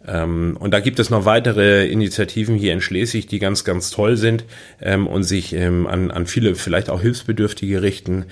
Ähm, 0.08 0.58
und 0.60 0.74
da 0.74 0.80
gibt 0.80 1.00
es 1.00 1.10
noch 1.10 1.26
weitere 1.26 1.88
Initiativen 1.88 2.56
hier 2.56 2.74
in 2.74 2.82
Schleswig, 2.82 3.28
die 3.28 3.40
ganz, 3.40 3.64
ganz 3.64 3.92
toll 3.92 4.18
sind 4.18 4.46
ähm, 4.82 5.08
und 5.08 5.24
sich 5.24 5.54
ähm, 5.54 5.86
an, 5.86 6.12
an 6.12 6.26
viele 6.26 6.56
vielleicht 6.56 6.90
auch 6.90 7.02
Hilfsbedürftige 7.02 7.82
richten, 7.82 8.26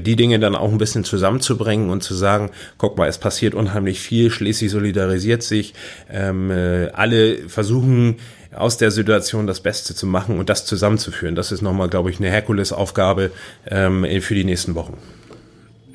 die 0.00 0.16
Dinge 0.16 0.40
dann 0.40 0.56
auch 0.56 0.72
ein 0.72 0.78
bisschen 0.78 1.04
zusammenzubringen 1.04 1.90
und 1.90 2.02
zu 2.02 2.14
sagen, 2.14 2.50
guck 2.76 2.96
mal, 2.96 3.08
es 3.08 3.18
passiert 3.18 3.54
unheimlich 3.54 4.00
viel, 4.00 4.30
Schleswig 4.30 4.70
solidarisiert 4.70 5.42
sich, 5.42 5.74
äh, 6.10 6.88
alle 6.92 7.48
versuchen, 7.48 8.16
aus 8.52 8.78
der 8.78 8.90
Situation 8.90 9.46
das 9.46 9.60
Beste 9.60 9.94
zu 9.94 10.06
machen 10.06 10.38
und 10.38 10.48
das 10.48 10.64
zusammenzuführen. 10.64 11.36
Das 11.36 11.52
ist 11.52 11.62
nochmal, 11.62 11.88
glaube 11.88 12.10
ich, 12.10 12.18
eine 12.18 12.30
Herkulesaufgabe 12.30 13.30
für 13.64 14.34
die 14.34 14.44
nächsten 14.44 14.74
Wochen. 14.74 14.96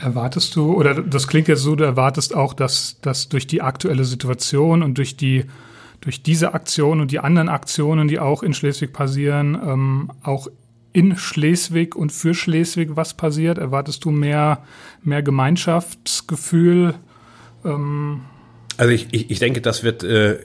Erwartest 0.03 0.55
du, 0.57 0.73
oder 0.73 1.01
das 1.01 1.29
klingt 1.29 1.47
jetzt 1.47 1.61
so, 1.61 1.75
du 1.77 1.85
erwartest 1.85 2.35
auch, 2.35 2.53
dass, 2.53 2.99
dass 2.99 3.29
durch 3.29 3.47
die 3.47 3.61
aktuelle 3.61 4.03
Situation 4.03 4.83
und 4.83 4.97
durch 4.97 5.15
die 5.15 5.45
durch 6.01 6.21
diese 6.21 6.53
Aktion 6.53 6.99
und 6.99 7.11
die 7.11 7.19
anderen 7.19 7.47
Aktionen, 7.47 8.09
die 8.09 8.19
auch 8.19 8.43
in 8.43 8.53
Schleswig 8.53 8.91
passieren, 8.91 9.57
ähm, 9.65 10.11
auch 10.21 10.49
in 10.91 11.15
Schleswig 11.15 11.95
und 11.95 12.11
für 12.11 12.33
Schleswig 12.33 12.97
was 12.97 13.13
passiert? 13.13 13.57
Erwartest 13.57 14.03
du 14.03 14.11
mehr, 14.11 14.65
mehr 15.01 15.23
Gemeinschaftsgefühl? 15.23 16.95
Ähm 17.63 18.23
also 18.75 18.91
ich, 18.91 19.07
ich, 19.11 19.31
ich 19.31 19.39
denke, 19.39 19.61
das 19.61 19.83
wird, 19.83 20.03
äh, 20.03 20.39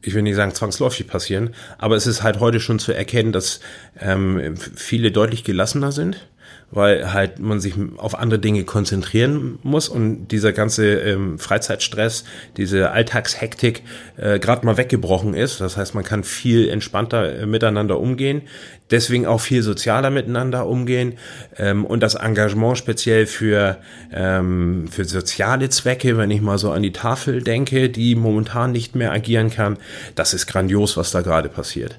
ich 0.00 0.14
will 0.14 0.22
nicht 0.22 0.36
sagen 0.36 0.54
zwangsläufig 0.54 1.08
passieren, 1.08 1.50
aber 1.78 1.96
es 1.96 2.06
ist 2.06 2.22
halt 2.22 2.38
heute 2.38 2.60
schon 2.60 2.78
zu 2.78 2.92
erkennen, 2.92 3.32
dass 3.32 3.58
ähm, 3.98 4.54
viele 4.56 5.10
deutlich 5.10 5.42
gelassener 5.42 5.90
sind 5.90 6.28
weil 6.70 7.12
halt 7.12 7.38
man 7.40 7.60
sich 7.60 7.74
auf 7.96 8.18
andere 8.18 8.38
Dinge 8.38 8.64
konzentrieren 8.64 9.58
muss 9.62 9.88
und 9.88 10.28
dieser 10.28 10.52
ganze 10.52 10.94
ähm, 11.00 11.38
Freizeitstress, 11.38 12.24
diese 12.56 12.92
Alltagshektik 12.92 13.82
äh, 14.16 14.38
gerade 14.38 14.64
mal 14.64 14.76
weggebrochen 14.76 15.34
ist. 15.34 15.60
Das 15.60 15.76
heißt, 15.76 15.94
man 15.94 16.04
kann 16.04 16.22
viel 16.22 16.68
entspannter 16.68 17.40
äh, 17.40 17.46
miteinander 17.46 17.98
umgehen, 17.98 18.42
deswegen 18.90 19.26
auch 19.26 19.40
viel 19.40 19.62
sozialer 19.62 20.10
miteinander 20.10 20.66
umgehen 20.66 21.14
ähm, 21.56 21.84
und 21.84 22.00
das 22.02 22.14
Engagement 22.14 22.78
speziell 22.78 23.26
für, 23.26 23.78
ähm, 24.12 24.88
für 24.90 25.04
soziale 25.04 25.68
Zwecke, 25.70 26.16
wenn 26.16 26.30
ich 26.30 26.40
mal 26.40 26.58
so 26.58 26.70
an 26.70 26.82
die 26.82 26.92
Tafel 26.92 27.42
denke, 27.42 27.88
die 27.88 28.14
momentan 28.14 28.72
nicht 28.72 28.94
mehr 28.94 29.12
agieren 29.12 29.50
kann, 29.50 29.76
das 30.14 30.34
ist 30.34 30.46
grandios, 30.46 30.96
was 30.96 31.10
da 31.10 31.22
gerade 31.22 31.48
passiert. 31.48 31.98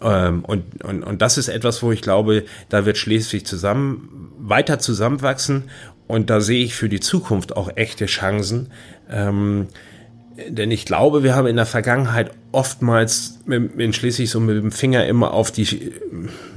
Ähm, 0.00 0.44
und, 0.44 0.84
und, 0.84 1.02
und 1.02 1.22
das 1.22 1.38
ist 1.38 1.48
etwas, 1.48 1.82
wo 1.82 1.92
ich 1.92 2.02
glaube, 2.02 2.44
da 2.68 2.86
wird 2.86 2.98
Schleswig 2.98 3.46
zusammen, 3.46 4.32
weiter 4.38 4.78
zusammenwachsen. 4.78 5.64
Und 6.06 6.30
da 6.30 6.40
sehe 6.40 6.64
ich 6.64 6.74
für 6.74 6.88
die 6.88 7.00
Zukunft 7.00 7.56
auch 7.56 7.70
echte 7.76 8.06
Chancen. 8.06 8.68
Ähm, 9.10 9.68
denn 10.48 10.70
ich 10.70 10.84
glaube, 10.84 11.22
wir 11.22 11.34
haben 11.34 11.46
in 11.46 11.56
der 11.56 11.66
Vergangenheit 11.66 12.30
oftmals 12.52 13.38
in 13.46 13.92
Schleswig 13.92 14.30
so 14.30 14.38
mit 14.38 14.56
dem 14.56 14.70
Finger 14.70 15.06
immer 15.06 15.32
auf 15.32 15.50
die 15.50 15.92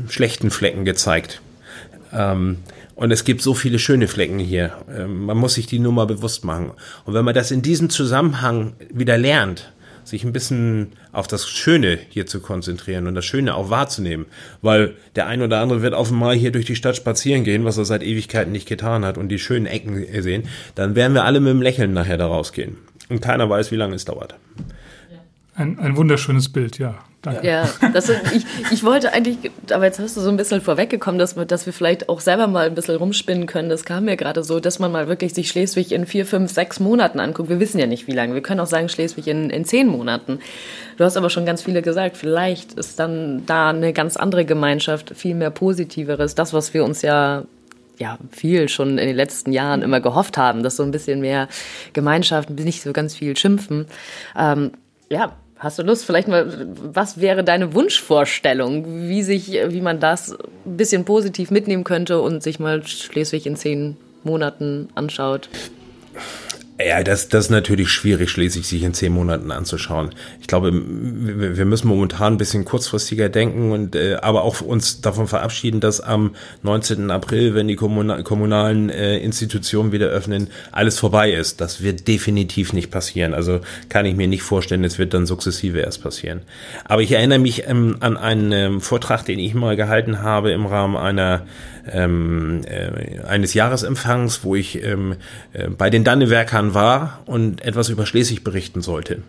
schlechten 0.09 0.51
Flecken 0.51 0.85
gezeigt. 0.85 1.41
Ähm, 2.13 2.57
und 2.95 3.11
es 3.11 3.23
gibt 3.23 3.41
so 3.41 3.53
viele 3.53 3.79
schöne 3.79 4.09
Flecken 4.09 4.39
hier. 4.39 4.73
Ähm, 4.93 5.25
man 5.25 5.37
muss 5.37 5.53
sich 5.53 5.67
die 5.67 5.79
nur 5.79 5.93
mal 5.93 6.05
bewusst 6.05 6.43
machen. 6.43 6.71
Und 7.05 7.13
wenn 7.13 7.23
man 7.23 7.33
das 7.33 7.51
in 7.51 7.61
diesem 7.61 7.89
Zusammenhang 7.89 8.73
wieder 8.91 9.17
lernt, 9.17 9.71
sich 10.09 10.23
ein 10.23 10.33
bisschen 10.33 10.93
auf 11.11 11.27
das 11.27 11.47
Schöne 11.49 11.99
hier 12.09 12.25
zu 12.25 12.39
konzentrieren 12.39 13.07
und 13.07 13.15
das 13.15 13.25
Schöne 13.25 13.55
auch 13.55 13.69
wahrzunehmen. 13.69 14.25
Weil 14.61 14.95
der 15.15 15.27
ein 15.27 15.41
oder 15.41 15.59
andere 15.59 15.81
wird 15.81 15.93
einmal 15.93 16.35
hier 16.35 16.51
durch 16.51 16.65
die 16.65 16.75
Stadt 16.75 16.95
spazieren 16.95 17.43
gehen, 17.43 17.65
was 17.65 17.77
er 17.77 17.85
seit 17.85 18.03
Ewigkeiten 18.03 18.51
nicht 18.51 18.67
getan 18.67 19.05
hat 19.05 19.17
und 19.17 19.29
die 19.29 19.39
schönen 19.39 19.65
Ecken 19.65 20.05
sehen. 20.21 20.43
Dann 20.75 20.95
werden 20.95 21.13
wir 21.13 21.25
alle 21.25 21.39
mit 21.39 21.51
dem 21.51 21.61
Lächeln 21.61 21.93
nachher 21.93 22.17
da 22.17 22.27
rausgehen. 22.27 22.77
Und 23.09 23.21
keiner 23.21 23.49
weiß, 23.49 23.71
wie 23.71 23.75
lange 23.75 23.95
es 23.95 24.05
dauert. 24.05 24.35
Ein, 25.59 25.77
ein 25.77 25.97
wunderschönes 25.97 26.47
Bild, 26.47 26.79
ja. 26.79 26.95
Danke. 27.21 27.45
Ja, 27.45 27.67
das, 27.91 28.07
ich, 28.07 28.45
ich 28.71 28.81
wollte 28.85 29.11
eigentlich, 29.11 29.51
aber 29.73 29.83
jetzt 29.83 29.99
hast 29.99 30.15
du 30.15 30.21
so 30.21 30.29
ein 30.29 30.37
bisschen 30.37 30.61
vorweggekommen, 30.61 31.19
dass 31.19 31.35
wir, 31.35 31.43
dass 31.43 31.65
wir 31.65 31.73
vielleicht 31.73 32.07
auch 32.07 32.21
selber 32.21 32.47
mal 32.47 32.67
ein 32.67 32.75
bisschen 32.75 32.95
rumspinnen 32.95 33.45
können. 33.45 33.67
Das 33.67 33.83
kam 33.83 34.05
mir 34.05 34.15
gerade 34.15 34.41
so, 34.41 34.61
dass 34.61 34.79
man 34.79 34.89
mal 34.93 35.09
wirklich 35.09 35.33
sich 35.33 35.49
Schleswig 35.49 35.91
in 35.91 36.05
vier, 36.05 36.25
fünf, 36.25 36.49
sechs 36.49 36.79
Monaten 36.79 37.19
anguckt. 37.19 37.49
Wir 37.49 37.59
wissen 37.59 37.77
ja 37.77 37.87
nicht, 37.87 38.07
wie 38.07 38.13
lange. 38.13 38.35
Wir 38.35 38.41
können 38.41 38.61
auch 38.61 38.67
sagen 38.67 38.87
Schleswig 38.87 39.27
in, 39.27 39.49
in 39.49 39.65
zehn 39.65 39.87
Monaten. 39.87 40.39
Du 40.95 41.03
hast 41.03 41.17
aber 41.17 41.29
schon 41.29 41.45
ganz 41.45 41.61
viele 41.61 41.81
gesagt. 41.81 42.15
Vielleicht 42.15 42.75
ist 42.75 42.97
dann 42.97 43.45
da 43.45 43.71
eine 43.71 43.91
ganz 43.91 44.15
andere 44.15 44.45
Gemeinschaft, 44.45 45.11
viel 45.13 45.35
mehr 45.35 45.51
Positiveres. 45.51 46.35
Das, 46.35 46.53
was 46.53 46.73
wir 46.73 46.85
uns 46.85 47.01
ja 47.01 47.43
ja, 47.97 48.17
viel 48.31 48.69
schon 48.69 48.97
in 48.97 49.07
den 49.07 49.15
letzten 49.17 49.51
Jahren 49.51 49.81
immer 49.81 49.99
gehofft 49.99 50.37
haben, 50.37 50.63
dass 50.63 50.77
so 50.77 50.83
ein 50.83 50.91
bisschen 50.91 51.19
mehr 51.19 51.49
Gemeinschaft, 51.91 52.49
nicht 52.49 52.81
so 52.81 52.93
ganz 52.93 53.13
viel 53.13 53.35
schimpfen. 53.35 53.87
Ähm, 54.37 54.71
ja, 55.09 55.33
Hast 55.59 55.77
du 55.77 55.83
Lust, 55.83 56.05
vielleicht 56.05 56.29
mal, 56.29 56.67
was 56.81 57.19
wäre 57.19 57.43
deine 57.43 57.73
Wunschvorstellung, 57.73 59.09
wie 59.09 59.23
sich, 59.23 59.51
wie 59.51 59.81
man 59.81 59.99
das 59.99 60.31
ein 60.65 60.77
bisschen 60.77 61.03
positiv 61.03 61.51
mitnehmen 61.51 61.83
könnte 61.83 62.21
und 62.21 62.41
sich 62.41 62.59
mal 62.59 62.87
Schleswig 62.87 63.45
in 63.45 63.57
zehn 63.57 63.97
Monaten 64.23 64.87
anschaut? 64.95 65.49
Ja, 66.81 67.03
das, 67.03 67.27
das 67.27 67.45
ist 67.45 67.51
natürlich 67.51 67.89
schwierig, 67.89 68.29
schließlich 68.29 68.65
sich 68.65 68.83
in 68.83 68.93
zehn 68.93 69.11
Monaten 69.11 69.51
anzuschauen. 69.51 70.11
Ich 70.39 70.47
glaube, 70.47 70.71
wir 70.73 71.65
müssen 71.65 71.89
momentan 71.89 72.35
ein 72.35 72.37
bisschen 72.37 72.63
kurzfristiger 72.63 73.27
denken 73.27 73.73
und 73.73 73.97
äh, 73.97 74.15
aber 74.21 74.43
auch 74.43 74.61
uns 74.61 75.01
davon 75.01 75.27
verabschieden, 75.27 75.81
dass 75.81 75.99
am 75.99 76.35
19. 76.63 77.11
April, 77.11 77.53
wenn 77.53 77.67
die 77.67 77.75
kommunalen, 77.75 78.23
kommunalen 78.23 78.89
äh, 78.89 79.17
Institutionen 79.17 79.91
wieder 79.91 80.07
öffnen, 80.07 80.47
alles 80.71 80.97
vorbei 80.97 81.33
ist. 81.33 81.59
Das 81.59 81.83
wird 81.83 82.07
definitiv 82.07 82.71
nicht 82.71 82.91
passieren. 82.91 83.33
Also 83.33 83.59
kann 83.89 84.05
ich 84.05 84.15
mir 84.15 84.29
nicht 84.29 84.43
vorstellen, 84.43 84.85
es 84.85 84.97
wird 84.97 85.13
dann 85.13 85.25
sukzessive 85.25 85.79
erst 85.79 86.01
passieren. 86.01 86.43
Aber 86.85 87.01
ich 87.01 87.11
erinnere 87.11 87.39
mich 87.39 87.67
ähm, 87.67 87.97
an 87.99 88.15
einen 88.15 88.53
ähm, 88.53 88.79
Vortrag, 88.79 89.25
den 89.25 89.39
ich 89.39 89.53
mal 89.53 89.75
gehalten 89.75 90.21
habe 90.21 90.51
im 90.51 90.65
Rahmen 90.65 90.95
einer 90.95 91.41
ähm, 91.91 92.61
äh, 92.65 93.21
eines 93.27 93.53
Jahresempfangs, 93.53 94.43
wo 94.43 94.55
ich 94.55 94.83
ähm, 94.83 95.15
äh, 95.53 95.69
bei 95.69 95.89
den 95.89 96.03
Dannewerkern 96.03 96.73
war 96.73 97.21
und 97.25 97.61
etwas 97.63 97.89
über 97.89 98.05
Schleswig 98.05 98.43
berichten 98.43 98.81
sollte. 98.81 99.23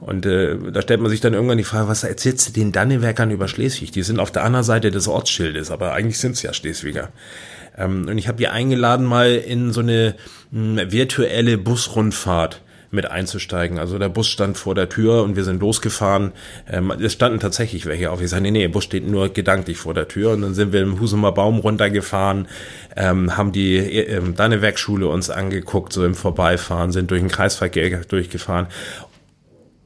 Und 0.00 0.26
äh, 0.26 0.56
da 0.72 0.82
stellt 0.82 1.00
man 1.00 1.10
sich 1.10 1.20
dann 1.20 1.34
irgendwann 1.34 1.58
die 1.58 1.64
Frage, 1.64 1.88
was 1.88 2.02
erzählst 2.02 2.48
du 2.48 2.52
den 2.52 2.72
Dannewerkern 2.72 3.30
über 3.30 3.46
Schleswig? 3.46 3.92
Die 3.92 4.02
sind 4.02 4.18
auf 4.18 4.32
der 4.32 4.42
anderen 4.42 4.64
Seite 4.64 4.90
des 4.90 5.06
Ortsschildes, 5.06 5.70
aber 5.70 5.92
eigentlich 5.92 6.18
sind 6.18 6.32
es 6.32 6.42
ja 6.42 6.52
Schleswiger. 6.52 7.10
Ähm, 7.78 8.08
und 8.08 8.18
ich 8.18 8.26
habe 8.26 8.38
die 8.38 8.48
eingeladen, 8.48 9.06
mal 9.06 9.34
in 9.34 9.72
so 9.72 9.80
eine 9.80 10.16
mh, 10.50 10.90
virtuelle 10.90 11.56
Busrundfahrt 11.56 12.62
mit 12.92 13.10
einzusteigen. 13.10 13.78
Also 13.78 13.98
der 13.98 14.08
Bus 14.08 14.28
stand 14.28 14.58
vor 14.58 14.74
der 14.74 14.88
Tür 14.88 15.22
und 15.22 15.34
wir 15.34 15.44
sind 15.44 15.60
losgefahren. 15.60 16.32
Ähm, 16.70 16.90
es 16.90 17.14
standen 17.14 17.40
tatsächlich 17.40 17.86
welche 17.86 18.10
auf. 18.10 18.20
Ich 18.20 18.30
sage, 18.30 18.42
nee, 18.42 18.50
nee, 18.50 18.60
der 18.60 18.68
Bus 18.68 18.84
steht 18.84 19.06
nur 19.06 19.30
gedanklich 19.30 19.78
vor 19.78 19.94
der 19.94 20.08
Tür. 20.08 20.32
Und 20.32 20.42
dann 20.42 20.54
sind 20.54 20.72
wir 20.72 20.82
im 20.82 21.00
Husumer 21.00 21.32
Baum 21.32 21.58
runtergefahren, 21.58 22.48
ähm, 22.96 23.36
haben 23.36 23.52
die 23.52 23.76
ähm, 23.76 24.34
Dannewerkschule 24.36 25.06
uns 25.08 25.30
angeguckt, 25.30 25.92
so 25.92 26.04
im 26.04 26.14
Vorbeifahren, 26.14 26.92
sind 26.92 27.10
durch 27.10 27.20
den 27.20 27.30
Kreisverkehr 27.30 28.04
durchgefahren. 28.04 28.66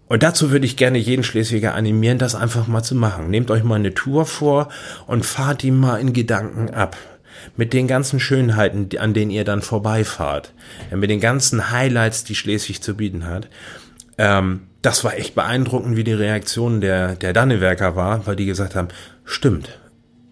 Und 0.09 0.23
dazu 0.23 0.51
würde 0.51 0.66
ich 0.66 0.77
gerne 0.77 0.99
jeden 0.99 1.25
Schleswiger 1.25 1.75
animieren, 1.75 2.19
das 2.19 2.35
einfach 2.35 2.66
mal 2.69 2.83
zu 2.83 2.95
machen. 2.95 3.29
Nehmt 3.31 3.51
euch 3.51 3.64
mal 3.64 3.75
eine 3.77 3.95
Tour 3.95 4.25
vor 4.25 4.69
und 5.07 5.27
fahrt 5.27 5.62
die 5.62 5.73
mal 5.73 6.01
in 6.01 6.12
Gedanken 6.12 6.71
ab 6.71 6.97
mit 7.57 7.73
den 7.73 7.87
ganzen 7.87 8.21
Schönheiten, 8.21 8.89
an 8.99 9.15
denen 9.15 9.31
ihr 9.31 9.45
dann 9.45 9.63
vorbeifahrt, 9.63 10.53
mit 10.95 11.11
den 11.11 11.21
ganzen 11.21 11.71
Highlights, 11.71 12.25
die 12.25 12.35
Schleswig 12.35 12.83
zu 12.83 12.95
bieten 12.95 13.27
hat. 13.27 13.49
Ähm, 14.19 14.63
das 14.83 15.05
war 15.05 15.15
echt 15.15 15.35
beeindruckend, 15.35 15.97
wie 15.97 16.05
die 16.05 16.13
Reaktion 16.13 16.81
der, 16.81 17.17
der 17.17 17.33
Dannewerker 17.33 17.97
war, 17.97 18.27
weil 18.27 18.37
die 18.37 18.47
gesagt 18.47 18.75
haben, 18.75 18.89
stimmt, 19.25 19.79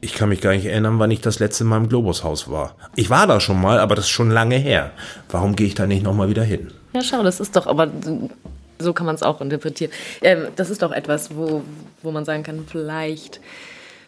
ich 0.00 0.14
kann 0.14 0.28
mich 0.28 0.40
gar 0.40 0.52
nicht 0.52 0.66
erinnern, 0.66 0.98
wann 0.98 1.10
ich 1.10 1.22
das 1.22 1.38
letzte 1.38 1.64
Mal 1.64 1.78
im 1.78 1.88
Globushaus 1.88 2.50
war. 2.50 2.76
Ich 2.94 3.10
war 3.10 3.26
da 3.26 3.40
schon 3.40 3.60
mal, 3.60 3.78
aber 3.78 3.94
das 3.94 4.04
ist 4.04 4.10
schon 4.10 4.30
lange 4.30 4.56
her. 4.56 4.92
Warum 5.30 5.56
gehe 5.56 5.66
ich 5.66 5.74
da 5.74 5.86
nicht 5.86 6.02
nochmal 6.02 6.28
wieder 6.28 6.44
hin? 6.44 6.70
Ja, 6.92 7.02
schau, 7.02 7.22
das 7.22 7.40
ist 7.40 7.56
doch, 7.56 7.66
aber 7.66 7.90
so 8.78 8.92
kann 8.92 9.06
man 9.06 9.14
es 9.14 9.22
auch 9.22 9.40
interpretieren. 9.40 9.90
Ähm, 10.20 10.48
das 10.56 10.70
ist 10.70 10.82
doch 10.82 10.92
etwas, 10.92 11.34
wo, 11.34 11.62
wo 12.02 12.10
man 12.10 12.24
sagen 12.24 12.42
kann, 12.42 12.64
vielleicht 12.66 13.40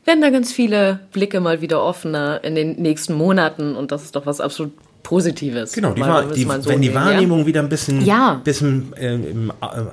werden 0.07 0.21
da 0.21 0.31
ganz 0.31 0.53
viele 0.53 1.01
Blicke 1.13 1.41
mal 1.41 1.61
wieder 1.61 1.83
offener 1.83 2.43
in 2.45 2.55
den 2.55 2.81
nächsten 2.81 3.15
Monaten 3.15 3.77
und 3.77 3.93
das 3.93 4.05
ist 4.05 4.17
doch 4.17 4.27
was 4.27 4.41
absolut 4.41 4.73
Positives. 5.07 5.73
Genau, 5.73 5.93
die, 5.93 6.01
war, 6.01 6.25
die, 6.25 6.43
so 6.43 6.69
wenn 6.69 6.83
die 6.83 6.93
Wahrnehmung 6.93 7.41
ja? 7.41 7.47
wieder 7.47 7.61
ein 7.61 7.69
bisschen, 7.69 8.05
ja. 8.05 8.41
bisschen 8.43 8.93
äh, 8.97 9.17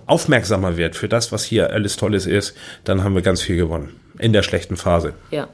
aufmerksamer 0.07 0.75
wird 0.75 0.95
für 0.95 1.07
das, 1.07 1.31
was 1.31 1.43
hier 1.43 1.69
alles 1.69 1.97
Tolles 1.97 2.25
ist, 2.25 2.55
dann 2.83 3.03
haben 3.03 3.13
wir 3.13 3.21
ganz 3.21 3.39
viel 3.39 3.55
gewonnen. 3.55 3.95
In 4.17 4.33
der 4.33 4.41
schlechten 4.41 4.75
Phase. 4.75 5.13
Ja. 5.29 5.47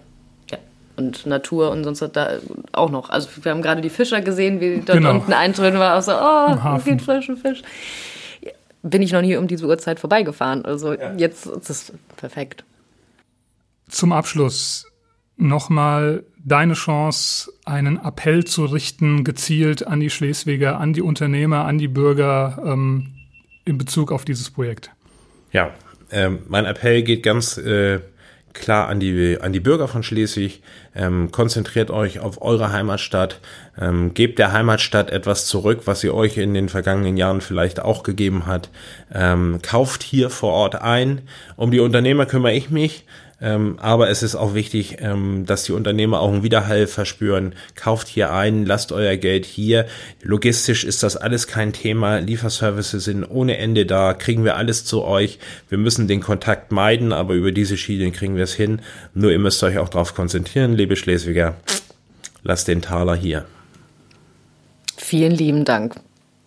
ja. 0.50 0.58
Und 0.96 1.26
Natur 1.26 1.72
und 1.72 1.84
sonst 1.84 2.02
da 2.14 2.38
auch 2.72 2.90
noch. 2.90 3.10
Also 3.10 3.28
wir 3.42 3.52
haben 3.52 3.62
gerade 3.62 3.82
die 3.82 3.90
Fischer 3.90 4.22
gesehen, 4.22 4.62
wie 4.62 4.78
dort 4.78 4.98
genau. 4.98 5.12
unten 5.12 5.34
eintreten 5.34 5.78
war, 5.78 5.98
auch 5.98 6.02
so, 6.02 6.14
oh, 6.14 6.80
viel 6.80 6.98
frischen 7.00 7.36
Fisch. 7.36 7.62
Bin 8.82 9.02
ich 9.02 9.12
noch 9.12 9.22
nie 9.22 9.36
um 9.36 9.48
diese 9.50 9.66
Uhrzeit 9.66 10.00
vorbeigefahren. 10.00 10.64
Also 10.64 10.94
ja. 10.94 11.14
jetzt 11.18 11.48
ist 11.48 11.70
es 11.70 11.94
perfekt. 12.16 12.64
Zum 13.90 14.12
Abschluss 14.12 14.86
nochmal 15.38 16.24
deine 16.44 16.74
Chance, 16.74 17.52
einen 17.66 17.98
Appell 17.98 18.46
zu 18.46 18.66
richten, 18.66 19.24
gezielt 19.24 19.86
an 19.86 20.00
die 20.00 20.10
Schleswiger, 20.10 20.80
an 20.80 20.94
die 20.94 21.02
Unternehmer, 21.02 21.66
an 21.66 21.78
die 21.78 21.88
Bürger 21.88 22.62
ähm, 22.66 23.14
in 23.66 23.78
Bezug 23.78 24.12
auf 24.12 24.26
dieses 24.26 24.50
Projekt. 24.50 24.92
Ja, 25.52 25.72
ähm, 26.12 26.40
mein 26.48 26.66
Appell 26.66 27.04
geht 27.04 27.24
ganz 27.24 27.58
äh, 27.58 28.00
klar 28.54 28.88
an 28.88 29.00
die, 29.00 29.38
an 29.40 29.54
die 29.54 29.60
Bürger 29.60 29.88
von 29.88 30.04
Schleswig. 30.04 30.62
Ähm, 30.96 31.32
konzentriert 31.32 31.92
euch 31.92 32.20
auf 32.20 32.42
eure 32.42 32.72
Heimatstadt. 32.72 33.40
Ähm, 33.80 34.14
gebt 34.14 34.40
der 34.40 34.52
Heimatstadt 34.52 35.12
etwas 35.12 35.46
zurück, 35.46 35.82
was 35.86 36.02
sie 36.02 36.10
euch 36.10 36.38
in 36.38 36.54
den 36.54 36.70
vergangenen 36.70 37.18
Jahren 37.18 37.42
vielleicht 37.42 37.80
auch 37.80 38.04
gegeben 38.04 38.46
hat. 38.46 38.70
Ähm, 39.14 39.60
kauft 39.62 40.04
hier 40.04 40.30
vor 40.30 40.54
Ort 40.54 40.76
ein. 40.82 41.22
Um 41.56 41.72
die 41.72 41.80
Unternehmer 41.80 42.26
kümmere 42.26 42.54
ich 42.54 42.70
mich. 42.70 43.06
Ähm, 43.42 43.78
aber 43.80 44.10
es 44.10 44.22
ist 44.22 44.36
auch 44.36 44.54
wichtig, 44.54 44.98
ähm, 45.00 45.46
dass 45.46 45.64
die 45.64 45.72
Unternehmer 45.72 46.20
auch 46.20 46.32
einen 46.32 46.44
Widerhall 46.44 46.88
verspüren. 46.88 47.56
Kauft 47.76 48.08
hier 48.08 48.34
ein, 48.34 48.66
lasst 48.66 48.92
euer 48.92 49.16
Geld 49.16 49.46
hier. 49.46 49.86
Logistisch 50.22 50.84
ist 50.84 51.04
das 51.04 51.16
alles 51.16 51.48
kein 51.48 51.72
Thema. 51.72 52.20
Lieferservices 52.20 53.06
sind 53.06 53.24
ohne 53.24 53.58
Ende 53.58 53.86
da. 53.86 54.14
Kriegen 54.14 54.44
wir 54.44 54.58
alles 54.58 54.84
zu 54.84 55.04
euch. 55.04 55.40
Wir 55.70 55.78
müssen 55.78 56.08
den 56.08 56.20
Kontakt 56.22 56.72
meiden, 56.72 57.14
aber 57.14 57.34
über 57.34 57.52
diese 57.52 57.78
Schiene 57.78 58.12
kriegen 58.12 58.36
wir 58.36 58.44
es 58.44 58.54
hin. 58.54 58.82
Nur 59.14 59.32
ihr 59.32 59.40
müsst 59.40 59.64
euch 59.64 59.78
auch 59.78 59.90
darauf 59.90 60.16
konzentrieren, 60.16 60.74
liebe 60.74 60.98
Schleswiger. 60.98 61.56
Lasst 62.44 62.68
den 62.68 62.82
Taler 62.82 63.16
hier. 63.16 63.46
Vielen 64.98 65.32
lieben 65.32 65.66
Dank. 65.66 65.96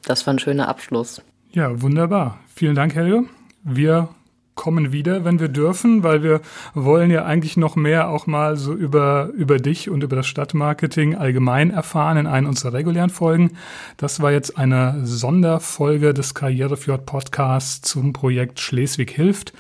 Das 0.05 0.27
war 0.27 0.35
ein 0.35 0.39
schöner 0.39 0.69
Abschluss. 0.69 1.23
Ja, 1.53 1.81
wunderbar. 1.81 2.41
Vielen 2.55 2.75
Dank, 2.75 2.95
Helge. 2.95 3.25
Wir 3.65 4.09
kommen 4.55 4.93
wieder, 4.93 5.25
wenn 5.25 5.41
wir 5.41 5.49
dürfen, 5.49 6.03
weil 6.03 6.23
wir 6.23 6.41
wollen 6.75 7.11
ja 7.11 7.25
eigentlich 7.25 7.57
noch 7.57 7.77
mehr 7.77 8.09
auch 8.09 8.27
mal 8.27 8.57
so 8.57 8.73
über, 8.75 9.31
über 9.35 9.59
dich 9.59 9.89
und 9.89 10.03
über 10.03 10.17
das 10.17 10.27
Stadtmarketing 10.27 11.15
allgemein 11.17 11.71
erfahren 11.71 12.19
in 12.19 12.27
einer 12.27 12.49
unserer 12.49 12.75
regulären 12.75 13.11
Folgen. 13.11 13.53
Das 13.97 14.21
war 14.21 14.33
jetzt 14.33 14.59
eine 14.59 15.01
Sonderfolge 15.05 16.15
des 16.15 16.35
Karrierefjord 16.35 17.07
Podcasts 17.07 17.89
zum 17.89 18.13
Projekt 18.13 18.61
Schleswig 18.61 19.11
hilft. 19.11 19.53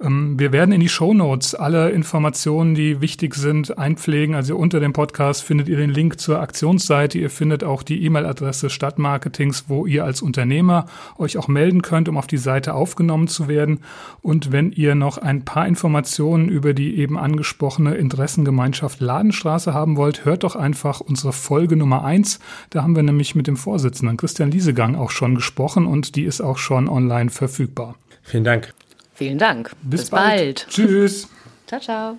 Ähm, 0.00 0.38
wir 0.38 0.52
werden 0.52 0.72
in 0.72 0.80
die 0.80 0.88
Show 0.88 1.12
Notes 1.12 1.54
alle 1.54 1.90
Informationen, 1.90 2.74
die 2.74 3.00
wichtig 3.00 3.34
sind, 3.34 3.78
einpflegen. 3.78 4.34
Also 4.34 4.56
unter 4.56 4.80
dem 4.80 4.92
Podcast 4.92 5.42
findet 5.42 5.68
ihr 5.68 5.76
den 5.76 5.90
Link 5.90 6.20
zur 6.20 6.40
Aktionsseite. 6.40 7.18
Ihr 7.18 7.30
findet 7.30 7.64
auch 7.64 7.82
die 7.82 8.04
E-Mail-Adresse 8.04 8.70
Stadtmarketings, 8.70 9.64
wo 9.68 9.86
ihr 9.86 10.04
als 10.04 10.22
Unternehmer 10.22 10.86
euch 11.18 11.36
auch 11.36 11.48
melden 11.48 11.82
könnt, 11.82 12.08
um 12.08 12.16
auf 12.16 12.26
die 12.26 12.38
Seite 12.38 12.74
aufgenommen 12.74 13.28
zu 13.28 13.48
werden. 13.48 13.80
Und 14.22 14.52
wenn 14.52 14.72
ihr 14.72 14.94
noch 14.94 15.18
ein 15.18 15.44
paar 15.44 15.66
Informationen 15.66 16.48
über 16.48 16.72
die 16.72 16.96
eben 16.98 17.18
angesprochene 17.18 17.94
Interessengemeinschaft 17.94 19.00
Ladenstraße 19.00 19.74
haben 19.74 19.96
wollt, 19.96 20.24
hört 20.24 20.44
doch 20.44 20.56
einfach 20.56 21.00
unsere 21.00 21.32
Folge 21.32 21.76
Nummer 21.76 22.04
eins. 22.04 22.40
Da 22.70 22.82
haben 22.82 22.96
wir 22.96 23.02
nämlich 23.02 23.34
mit 23.34 23.46
dem 23.46 23.56
Vorsitzenden 23.56 24.16
Christian 24.16 24.50
Liesegang 24.50 24.94
auch 24.94 25.10
schon 25.10 25.34
gesprochen 25.34 25.86
und 25.86 26.16
die 26.16 26.24
ist 26.24 26.40
auch 26.40 26.58
schon 26.58 26.88
online 26.88 27.30
verfügbar. 27.30 27.96
Vielen 28.22 28.44
Dank. 28.44 28.74
Vielen 29.20 29.36
Dank. 29.36 29.72
Bis, 29.82 30.00
Bis 30.00 30.10
bald. 30.10 30.30
bald. 30.30 30.66
Tschüss. 30.70 31.28
ciao, 31.66 31.78
ciao. 31.78 32.16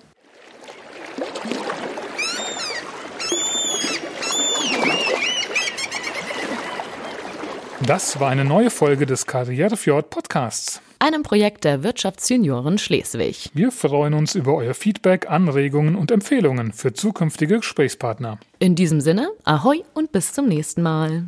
Das 7.84 8.20
war 8.20 8.30
eine 8.30 8.44
neue 8.44 8.70
Folge 8.70 9.04
des 9.06 9.26
Karrierefjord 9.26 10.10
Podcasts. 10.10 10.80
Einem 11.00 11.24
Projekt 11.24 11.64
der 11.64 11.82
Wirtschaftsjunioren 11.82 12.78
Schleswig. 12.78 13.50
Wir 13.52 13.72
freuen 13.72 14.14
uns 14.14 14.36
über 14.36 14.54
euer 14.54 14.74
Feedback, 14.74 15.28
Anregungen 15.28 15.96
und 15.96 16.12
Empfehlungen 16.12 16.72
für 16.72 16.92
zukünftige 16.92 17.56
Gesprächspartner. 17.56 18.38
In 18.60 18.76
diesem 18.76 19.00
Sinne, 19.00 19.28
ahoi 19.42 19.82
und 19.94 20.12
bis 20.12 20.32
zum 20.32 20.46
nächsten 20.46 20.82
Mal. 20.82 21.24